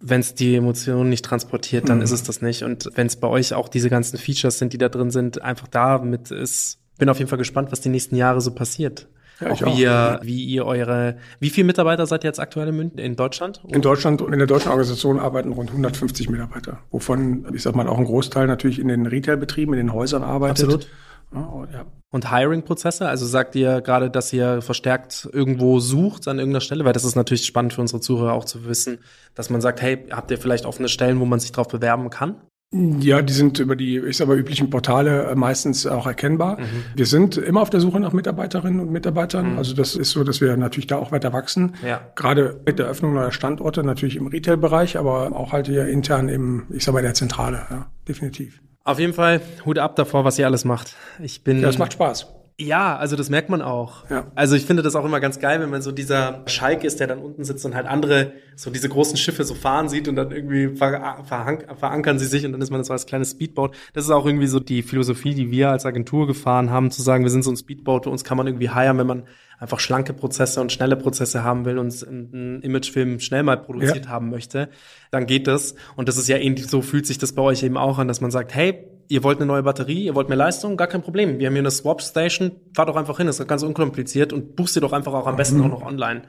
[0.00, 2.04] Wenn es die Emotionen nicht transportiert, dann hm.
[2.04, 2.62] ist es das nicht.
[2.62, 5.66] Und wenn es bei euch auch diese ganzen Features sind, die da drin sind, einfach
[5.68, 9.08] damit ist, bin auf jeden Fall gespannt, was die nächsten Jahre so passiert.
[9.40, 13.16] Ja, auch, wie, ihr, wie ihr eure, wie viele Mitarbeiter seid ihr jetzt aktuell in,
[13.16, 13.60] Deutschland?
[13.68, 17.88] In Deutschland und in der deutschen Organisation arbeiten rund 150 Mitarbeiter, wovon, ich sag mal,
[17.88, 20.64] auch ein Großteil natürlich in den Retail-Betrieben, in den Häusern arbeitet.
[20.64, 20.88] Absolut.
[21.32, 21.86] Ja.
[22.10, 23.08] Und Hiring-Prozesse?
[23.08, 26.84] Also sagt ihr gerade, dass ihr verstärkt irgendwo sucht an irgendeiner Stelle?
[26.84, 28.98] Weil das ist natürlich spannend für unsere Zuhörer auch zu wissen,
[29.34, 32.36] dass man sagt, hey, habt ihr vielleicht offene Stellen, wo man sich drauf bewerben kann?
[32.72, 36.58] Ja, die sind über die, ich sag mal, üblichen Portale äh, meistens auch erkennbar.
[36.58, 36.64] Mhm.
[36.96, 39.52] Wir sind immer auf der Suche nach Mitarbeiterinnen und Mitarbeitern.
[39.52, 39.58] Mhm.
[39.58, 41.76] Also das ist so, dass wir natürlich da auch weiter wachsen.
[41.86, 42.00] Ja.
[42.16, 46.64] Gerade mit der Öffnung neuer Standorte, natürlich im Retail-Bereich, aber auch halt hier intern im,
[46.70, 48.60] ich sag mal, in der Zentrale, ja, definitiv.
[48.82, 50.96] Auf jeden Fall Hut ab davor, was ihr alles macht.
[51.22, 51.60] Ich bin.
[51.60, 52.26] Ja, es macht Spaß.
[52.60, 54.08] Ja, also das merkt man auch.
[54.08, 54.30] Ja.
[54.36, 57.08] Also ich finde das auch immer ganz geil, wenn man so dieser Schalk ist, der
[57.08, 60.30] dann unten sitzt und halt andere, so diese großen Schiffe so fahren sieht und dann
[60.30, 63.74] irgendwie ver verankern sie sich und dann ist man so als kleines Speedboat.
[63.92, 67.24] Das ist auch irgendwie so die Philosophie, die wir als Agentur gefahren haben, zu sagen,
[67.24, 69.24] wir sind so ein Speedboat, uns kann man irgendwie heiern, wenn man
[69.58, 74.10] einfach schlanke Prozesse und schnelle Prozesse haben will und einen Imagefilm schnell mal produziert ja.
[74.10, 74.68] haben möchte,
[75.10, 75.74] dann geht das.
[75.96, 78.20] Und das ist ja ähnlich, so fühlt sich das bei euch eben auch an, dass
[78.20, 81.38] man sagt, hey, ihr wollt eine neue Batterie, ihr wollt mehr Leistung, gar kein Problem.
[81.38, 84.56] Wir haben hier eine Swap Station, fahrt doch einfach hin, das ist ganz unkompliziert und
[84.56, 85.64] buchst ihr doch einfach auch am besten mhm.
[85.64, 86.22] auch noch online.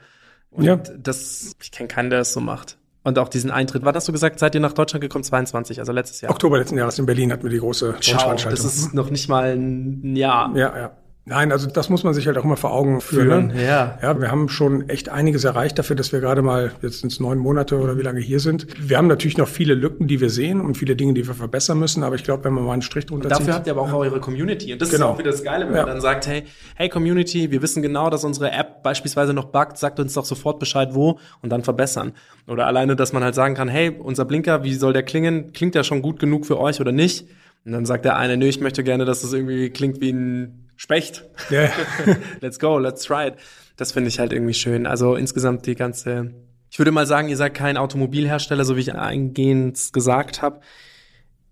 [0.51, 0.75] Und ja.
[0.77, 2.77] das, ich kenne keinen, der das so macht.
[3.03, 3.85] Und auch diesen Eintritt.
[3.85, 5.23] Was hast du gesagt, seid ihr nach Deutschland gekommen?
[5.23, 6.31] 22, also letztes Jahr.
[6.31, 9.55] Oktober letzten Jahres in Berlin hatten wir die große Schau, Das ist noch nicht mal
[9.55, 10.51] ein Jahr.
[10.55, 10.97] Ja, ja.
[11.27, 13.49] Nein, also das muss man sich halt auch immer vor Augen führen.
[13.49, 13.97] führen ja.
[13.99, 17.19] ja, wir haben schon echt einiges erreicht dafür, dass wir gerade mal, jetzt sind es
[17.19, 18.67] neun Monate oder wie lange hier sind.
[18.79, 21.79] Wir haben natürlich noch viele Lücken, die wir sehen und viele Dinge, die wir verbessern
[21.79, 22.03] müssen.
[22.03, 23.39] Aber ich glaube, wenn man mal einen Strich drunter zieht.
[23.39, 23.95] Dafür habt ihr aber auch ja.
[23.95, 24.71] eure Community.
[24.71, 25.07] Und das genau.
[25.07, 25.81] ist auch wieder das Geile, wenn ja.
[25.81, 26.43] man dann sagt, hey,
[26.75, 30.59] hey Community, wir wissen genau, dass unsere App beispielsweise noch buggt, sagt uns doch sofort
[30.59, 32.13] Bescheid, wo und dann verbessern.
[32.45, 35.53] Oder alleine, dass man halt sagen kann, hey, unser Blinker, wie soll der klingen?
[35.53, 37.27] Klingt der schon gut genug für euch oder nicht?
[37.65, 40.64] Und dann sagt der eine, nö, ich möchte gerne, dass das irgendwie klingt wie ein
[40.75, 41.23] Specht.
[41.49, 41.71] Yeah.
[42.41, 43.35] let's go, let's try it.
[43.77, 44.85] Das finde ich halt irgendwie schön.
[44.85, 46.33] Also insgesamt die ganze,
[46.69, 50.59] ich würde mal sagen, ihr seid kein Automobilhersteller, so wie ich eingehend gesagt habe.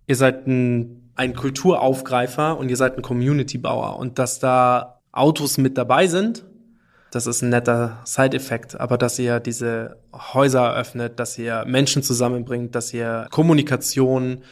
[0.07, 3.97] Ihr seid ein, ein Kulturaufgreifer und ihr seid ein Community-Bauer.
[3.97, 6.45] Und dass da Autos mit dabei sind,
[7.11, 8.79] das ist ein netter Side-Effekt.
[8.79, 14.43] Aber dass ihr diese Häuser eröffnet, dass ihr Menschen zusammenbringt, dass ihr Kommunikation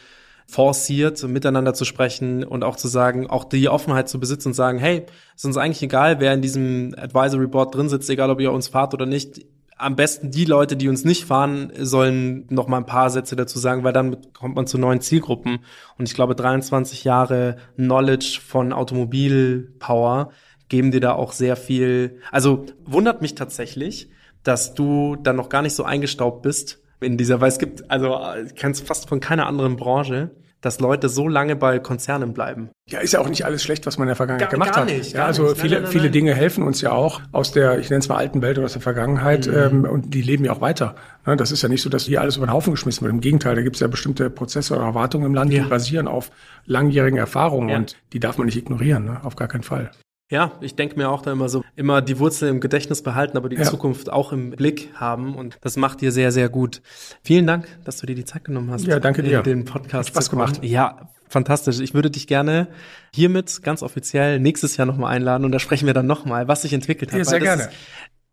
[0.46, 4.78] forciert, miteinander zu sprechen und auch zu sagen, auch die Offenheit zu besitzen und sagen,
[4.78, 8.52] hey, ist uns eigentlich egal, wer in diesem Advisory Board drin sitzt, egal ob ihr
[8.52, 9.46] uns fahrt oder nicht.
[9.76, 13.58] Am besten die Leute, die uns nicht fahren, sollen noch mal ein paar Sätze dazu
[13.58, 15.58] sagen, weil dann kommt man zu neuen Zielgruppen.
[15.98, 20.30] Und ich glaube, 23 Jahre Knowledge von Automobilpower
[20.68, 22.20] geben dir da auch sehr viel.
[22.30, 24.10] Also wundert mich tatsächlich,
[24.44, 28.18] dass du dann noch gar nicht so eingestaubt bist in dieser, weil es gibt, also
[28.44, 30.30] ich kenne es fast von keiner anderen Branche,
[30.62, 32.70] dass Leute so lange bei Konzernen bleiben.
[32.88, 34.84] Ja, ist ja auch nicht alles schlecht, was man in der Vergangenheit gar, gemacht gar
[34.84, 35.14] nicht, hat.
[35.14, 35.60] Ja, also nicht.
[35.60, 36.12] viele, nein, nein, viele nein.
[36.12, 38.72] Dinge helfen uns ja auch aus der, ich nenne es mal alten Welt oder aus
[38.72, 39.54] der Vergangenheit, mhm.
[39.54, 40.94] ähm, und die leben ja auch weiter.
[41.26, 43.12] Ne, das ist ja nicht so, dass hier alles über den Haufen geschmissen wird.
[43.12, 45.64] Im Gegenteil, da gibt es ja bestimmte Prozesse oder Erwartungen im Land, ja.
[45.64, 46.30] die basieren auf
[46.64, 47.76] langjährigen Erfahrungen ja.
[47.76, 49.20] und die darf man nicht ignorieren, ne?
[49.24, 49.90] auf gar keinen Fall.
[50.32, 53.50] Ja, ich denke mir auch da immer so, immer die Wurzel im Gedächtnis behalten, aber
[53.50, 53.64] die ja.
[53.64, 55.34] Zukunft auch im Blick haben.
[55.34, 56.80] Und das macht dir sehr, sehr gut.
[57.22, 58.86] Vielen Dank, dass du dir die Zeit genommen hast.
[58.86, 59.42] Ja, danke dir.
[59.42, 60.60] Den Podcast Hat Spaß gemacht.
[60.62, 61.80] Ja, fantastisch.
[61.80, 62.68] Ich würde dich gerne
[63.14, 66.72] hiermit ganz offiziell nächstes Jahr nochmal einladen und da sprechen wir dann nochmal, was sich
[66.72, 67.18] entwickelt hat.
[67.18, 67.64] Ja, sehr gerne.
[67.64, 67.70] Ist,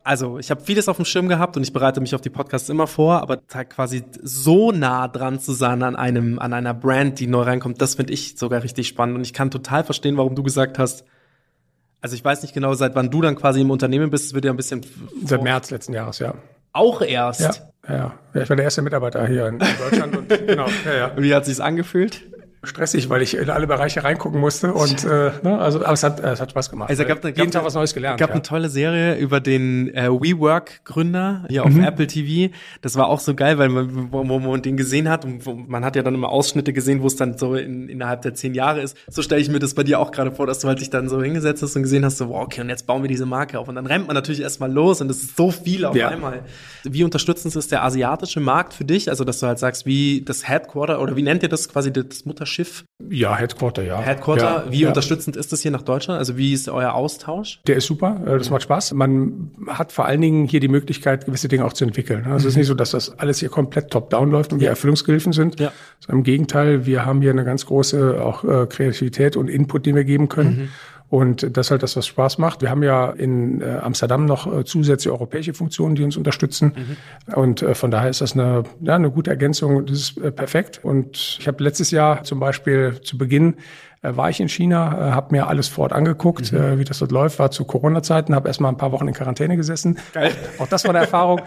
[0.02, 2.70] also ich habe vieles auf dem Schirm gehabt und ich bereite mich auf die Podcasts
[2.70, 7.28] immer vor, aber quasi so nah dran zu sein an einem, an einer Brand, die
[7.28, 9.18] neu reinkommt, das finde ich sogar richtig spannend.
[9.18, 11.04] Und ich kann total verstehen, warum du gesagt hast,
[12.02, 14.26] also ich weiß nicht genau, seit wann du dann quasi im Unternehmen bist.
[14.26, 14.86] Es wird ja ein bisschen.
[15.26, 16.34] Seit März letzten Jahres, ja.
[16.72, 17.41] Auch erst.
[17.41, 17.54] Ja,
[17.88, 18.14] ja.
[18.34, 20.16] ja ich war der erste Mitarbeiter hier in Deutschland.
[20.16, 21.12] und, genau, ja, ja.
[21.18, 22.22] Wie hat sich's angefühlt?
[22.64, 26.20] Stressig, weil ich in alle Bereiche reingucken musste und äh, ne, also aber es hat
[26.20, 26.89] es hat Spaß gemacht.
[26.89, 28.20] Also gab, jeden gab, Tag was Neues gelernt.
[28.20, 28.36] Es gab ja.
[28.36, 32.53] eine tolle Serie über den äh, WeWork Gründer hier auf Apple TV.
[32.82, 35.53] Das war auch so geil, weil man wo, wo man den gesehen hat und wo,
[35.53, 38.53] man hat ja dann immer Ausschnitte gesehen, wo es dann so in, innerhalb der zehn
[38.53, 38.97] Jahre ist.
[39.07, 41.07] So stelle ich mir das bei dir auch gerade vor, dass du halt dich dann
[41.07, 43.57] so hingesetzt hast und gesehen hast, so wow, okay, und jetzt bauen wir diese Marke
[43.60, 46.10] auf und dann rennt man natürlich erstmal los und es ist so viel auf Ja.
[46.10, 46.41] einmal.
[46.84, 49.10] Wie unterstützend ist der asiatische Markt für dich?
[49.10, 52.26] Also dass du halt sagst, wie das Headquarter oder wie nennt ihr das quasi das
[52.50, 52.84] Mutterschiff?
[53.10, 54.02] ja, Headquarter, ja.
[54.02, 54.88] Headquarter, ja, wie ja.
[54.89, 56.20] unterstützend ist das hier nach Deutschland?
[56.20, 57.62] Also wie ist euer Austausch?
[57.66, 58.93] Der ist super, äh, das macht Spaß.
[58.93, 62.26] Man hat vor allen Dingen hier die Möglichkeit, gewisse Dinge auch zu entwickeln.
[62.26, 65.32] Also es ist nicht so, dass das alles hier komplett top-down läuft und wir Erfüllungsgehilfen
[65.32, 65.60] sind.
[65.60, 65.72] Ja.
[66.00, 69.95] Sondern Im Gegenteil, wir haben hier eine ganz große auch äh, Kreativität und Input, den
[69.95, 70.70] wir geben können.
[71.10, 72.62] Und das ist halt das, was Spaß macht.
[72.62, 76.74] Wir haben ja in äh, Amsterdam noch äh, zusätzliche europäische Funktionen, die uns unterstützen.
[77.36, 79.86] Und äh, von daher ist das eine, ja, eine gute Ergänzung.
[79.86, 80.80] Das ist perfekt.
[80.84, 83.55] Und ich habe letztes Jahr zum Beispiel zu Beginn
[84.01, 87.12] war ich in China, äh, habe mir alles vor Ort angeguckt, äh, wie das dort
[87.12, 89.97] läuft, war zu Corona-Zeiten, habe erst mal ein paar Wochen in Quarantäne gesessen.
[90.14, 90.32] Geil.
[90.57, 91.41] Auch, auch das war eine Erfahrung.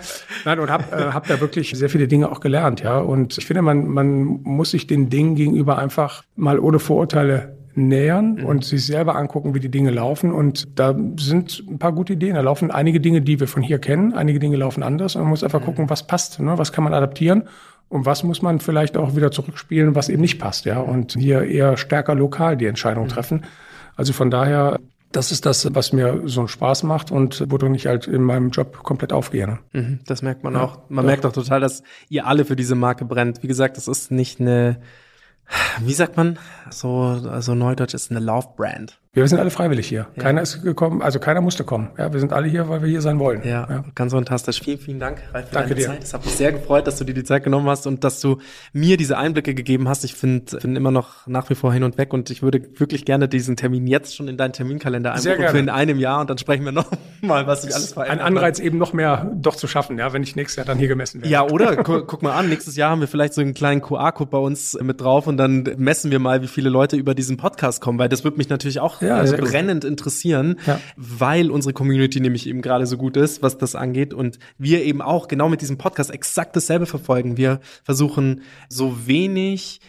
[0.45, 2.99] Nein, und habe äh, hab da wirklich sehr viele Dinge auch gelernt, ja.
[2.99, 8.45] Und ich finde, man, man muss sich den Dingen gegenüber einfach mal ohne Vorurteile nähern
[8.45, 10.33] und sich selber angucken, wie die Dinge laufen.
[10.33, 12.35] Und da sind ein paar gute Ideen.
[12.35, 15.17] Da laufen einige Dinge, die wir von hier kennen, einige Dinge laufen anders.
[15.17, 16.59] Und man muss einfach gucken, was passt, ne?
[16.59, 17.45] was kann man adaptieren.
[17.89, 20.81] Und was muss man vielleicht auch wieder zurückspielen, was eben nicht passt, ja?
[20.81, 23.45] Und hier eher stärker lokal die Entscheidung treffen.
[23.97, 27.87] Also von daher, das ist das, was mir so einen Spaß macht und wodurch ich
[27.87, 29.47] halt in meinem Job komplett aufgehe.
[29.47, 29.59] Ne?
[29.73, 30.79] Mhm, Das merkt man auch.
[30.89, 33.43] Man merkt auch total, dass ihr alle für diese Marke brennt.
[33.43, 34.79] Wie gesagt, das ist nicht eine,
[35.81, 36.39] wie sagt man,
[36.73, 38.99] so, also Neudeutsch ist eine Love-Brand.
[39.15, 40.07] Wir sind alle freiwillig hier.
[40.19, 41.91] Keiner ist gekommen, also keiner musste kommen.
[41.99, 43.43] Ja, wir sind alle hier, weil wir hier sein wollen.
[43.47, 44.63] Ja, ganz fantastisch.
[44.65, 45.87] Vielen, vielen Dank, Ralf, für Danke deine dir.
[45.89, 46.03] Zeit.
[46.03, 48.39] Es hat mich sehr gefreut, dass du dir die Zeit genommen hast und dass du
[48.73, 50.05] mir diese Einblicke gegeben hast.
[50.07, 53.05] Ich finde bin immer noch nach wie vor hin und weg und ich würde wirklich
[53.05, 55.59] gerne diesen Termin jetzt schon in deinen Terminkalender Sehr einbuchen für gerne.
[55.59, 58.21] in einem Jahr und dann sprechen wir noch mal, was sich alles Ein verändert.
[58.21, 58.27] hat.
[58.29, 61.21] Anreiz eben noch mehr doch zu schaffen, ja, wenn ich nächstes Jahr dann hier gemessen
[61.21, 61.31] werde.
[61.31, 61.77] Ja, oder?
[61.77, 64.73] Gu guck mal an, nächstes Jahr haben wir vielleicht so einen kleinen QR-Code bei uns
[64.81, 68.09] mit drauf und dann messen wir mal, wie viele Leute über diesen Podcast kommen, weil
[68.09, 69.41] das wird mich natürlich auch Ja, äh, gut.
[69.51, 70.79] brennend interessieren, Ja.
[70.97, 75.03] weil unsere Community nämlich eben gerade so gut ist, was das angeht und wir eben
[75.03, 77.37] auch genau mit diesem Podcast exakt dasselbe verfolgen.
[77.37, 79.81] Wir versuchen so wenig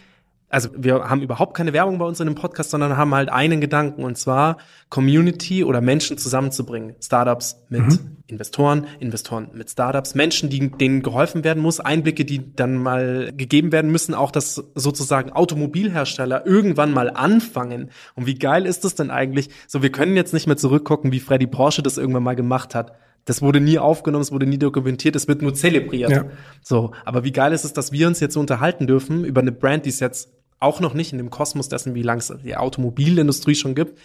[0.54, 3.60] also wir haben überhaupt keine Werbung bei uns in dem Podcast, sondern haben halt einen
[3.60, 6.94] Gedanken und zwar Community oder Menschen zusammenzubringen.
[7.02, 7.98] Startups mit
[8.28, 13.72] Investoren, Investoren mit Startups, Menschen, die, denen geholfen werden muss, Einblicke, die dann mal gegeben
[13.72, 17.90] werden müssen, auch dass sozusagen Automobilhersteller irgendwann mal anfangen.
[18.14, 19.50] Und wie geil ist das denn eigentlich?
[19.66, 22.92] So, wir können jetzt nicht mehr zurückgucken, wie Freddy Porsche das irgendwann mal gemacht hat.
[23.24, 26.10] Das wurde nie aufgenommen, es wurde nie dokumentiert, es wird nur zelebriert.
[26.10, 26.26] Ja.
[26.62, 29.52] So, aber wie geil ist es, dass wir uns jetzt so unterhalten dürfen über eine
[29.52, 30.30] Brand, die es jetzt
[30.64, 33.98] auch noch nicht in dem Kosmos dessen, wie lange es die Automobilindustrie schon gibt,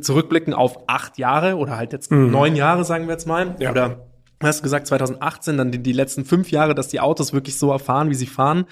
[0.00, 3.56] zurückblicken auf acht Jahre oder halt jetzt neun Jahre, sagen wir jetzt mal.
[3.58, 3.70] Ja.
[3.70, 4.06] Oder
[4.38, 7.70] du hast gesagt 2018, dann die, die letzten fünf Jahre, dass die Autos wirklich so
[7.70, 8.66] erfahren, wie sie fahren,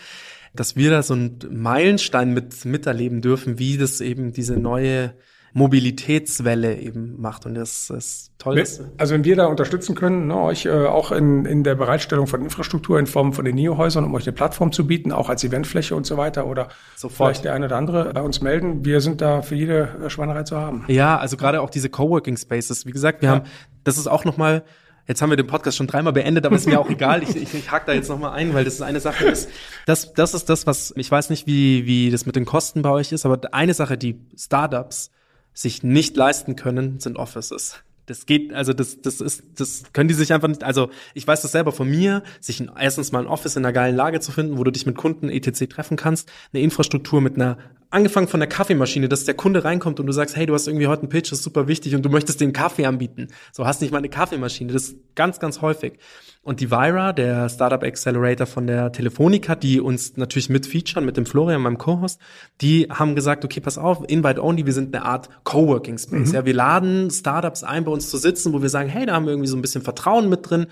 [0.54, 5.14] dass wir da so einen Meilenstein mit miterleben dürfen, wie das eben diese neue
[5.53, 7.46] Mobilitätswelle eben macht.
[7.46, 8.62] Und das ist toll.
[8.98, 12.42] Also wenn wir da unterstützen können, ne, euch äh, auch in, in der Bereitstellung von
[12.42, 15.96] Infrastruktur in Form von den NIO-Häusern, um euch eine Plattform zu bieten, auch als Eventfläche
[15.96, 17.30] und so weiter oder Sofort.
[17.30, 18.84] vielleicht der eine oder andere bei uns melden.
[18.84, 20.84] Wir sind da für jede äh, Schweinerei zu haben.
[20.88, 22.86] Ja, also gerade auch diese Coworking Spaces.
[22.86, 23.42] Wie gesagt, wir haben,
[23.84, 24.62] das ist auch noch mal.
[25.09, 27.24] Jetzt haben wir den Podcast schon dreimal beendet, aber ist mir auch egal.
[27.24, 29.48] Ich, ich, ich hake da jetzt noch mal ein, weil das ist eine Sache ist.
[29.86, 32.90] Das, das ist das, was ich weiß nicht, wie wie das mit den Kosten bei
[32.90, 35.11] euch ist, aber eine Sache, die Startups
[35.55, 37.82] sich nicht leisten können, sind Offices.
[38.07, 41.42] Das geht, also das, das ist, das können die sich einfach nicht, also ich weiß
[41.42, 44.32] das selber von mir, sich ein, erstens mal ein Office in einer geilen Lage zu
[44.32, 45.68] finden, wo du dich mit Kunden etc.
[45.68, 47.57] treffen kannst, eine Infrastruktur mit einer,
[47.91, 50.86] angefangen von der Kaffeemaschine, dass der Kunde reinkommt und du sagst, hey, du hast irgendwie
[50.86, 53.28] heute einen Pitch, das ist super wichtig und du möchtest den Kaffee anbieten.
[53.53, 55.99] So hast nicht mal eine Kaffeemaschine, das ist ganz, ganz häufig.
[56.43, 61.18] Und die Vira, der Startup Accelerator von der Telefonica, die uns natürlich mit featuren, mit
[61.18, 62.18] dem Florian, meinem Co-Host,
[62.62, 66.32] die haben gesagt, okay, pass auf, Invite Only, wir sind eine Art Coworking Space.
[66.32, 69.26] Ja, wir laden Startups ein, bei uns zu sitzen, wo wir sagen, hey, da haben
[69.26, 70.66] wir irgendwie so ein bisschen Vertrauen mit drin.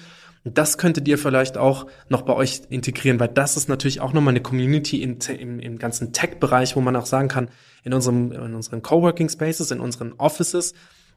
[0.49, 4.14] Und das könntet ihr vielleicht auch noch bei euch integrieren, weil das ist natürlich auch
[4.14, 7.51] nochmal eine Community in, im, im ganzen Tech-Bereich, wo man auch sagen kann,
[7.84, 10.72] in unserem, in unseren Coworking Spaces, in unseren Offices,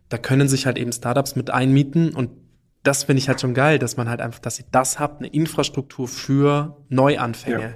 [0.09, 2.29] da können sich halt eben Startups mit einmieten und
[2.84, 5.29] das finde ich halt schon geil, dass man halt einfach, dass ihr das habt, eine
[5.29, 7.61] Infrastruktur für Neuanfänge.
[7.61, 7.73] Ja.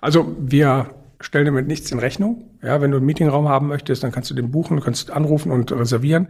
[0.00, 2.50] Also wir stellen damit nichts in Rechnung.
[2.62, 5.50] Ja, wenn du einen Meetingraum haben möchtest, dann kannst du den buchen, du kannst anrufen
[5.50, 6.28] und reservieren.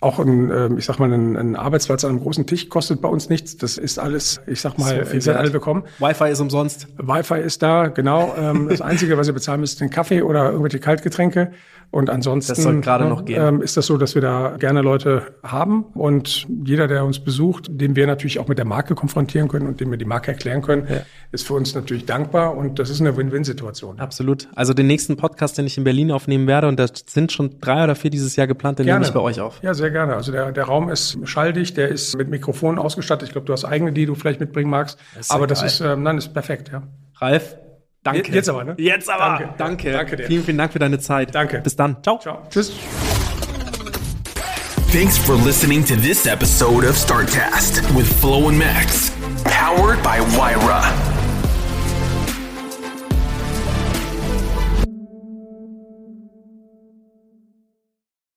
[0.00, 3.08] Auch ein, ähm, ich sag mal, ein, ein Arbeitsplatz an einem großen Tisch kostet bei
[3.08, 3.58] uns nichts.
[3.58, 5.84] Das ist alles, ich sag mal, So alle bekommen.
[5.98, 6.88] Wi-Fi ist umsonst.
[6.96, 8.34] Wi-Fi ist da, genau.
[8.38, 11.52] Ähm, das Einzige, was ihr bezahlen müsst, ist den Kaffee oder irgendwelche Kaltgetränke.
[11.92, 13.42] Und ansonsten Das soll gerade noch gehen.
[13.42, 15.82] Ähm, ist das so, dass wir da gerne Leute haben.
[15.94, 19.80] Und jeder, der uns besucht, den wir natürlich auch mit der Marke konfrontieren können und
[19.80, 20.86] dem wir die Marke erklären können,
[21.32, 22.56] ist für uns natürlich dankbar.
[22.56, 23.98] Und das ist eine Win-Win-Situation.
[23.98, 24.48] Absolut.
[24.54, 27.82] Also den nächsten Podcast, den ich in Berlin aufnehmen werde, und da sind schon drei
[27.82, 29.60] oder vier dieses Jahr geplant, den nehme ich bei euch auf.
[29.62, 30.14] Ja, sehr gerne.
[30.14, 33.28] Also der, der Raum ist schalldicht, der ist mit Mikrofonen ausgestattet.
[33.28, 34.98] Ich glaube, du hast eigene, die du vielleicht mitbringen magst.
[35.14, 35.66] ja aber das geil.
[35.68, 36.82] ist, ähm, nein, ist perfekt, ja.
[37.16, 37.56] Ralf,
[38.02, 38.32] danke.
[38.32, 38.74] Jetzt aber, ne?
[38.78, 39.38] Jetzt aber.
[39.38, 39.54] Danke.
[39.58, 39.92] Danke.
[39.92, 40.26] Danke dir.
[40.26, 41.34] Vielen, vielen Dank für deine Zeit.
[41.34, 41.60] Danke.
[41.60, 42.02] Bis dann.
[42.02, 42.18] Ciao.
[42.18, 42.42] Ciao.
[42.48, 42.72] Tschüss.
[44.92, 49.12] Thanks for listening to this episode of StartCast with Flo and Max,
[49.44, 51.19] powered by Wyra.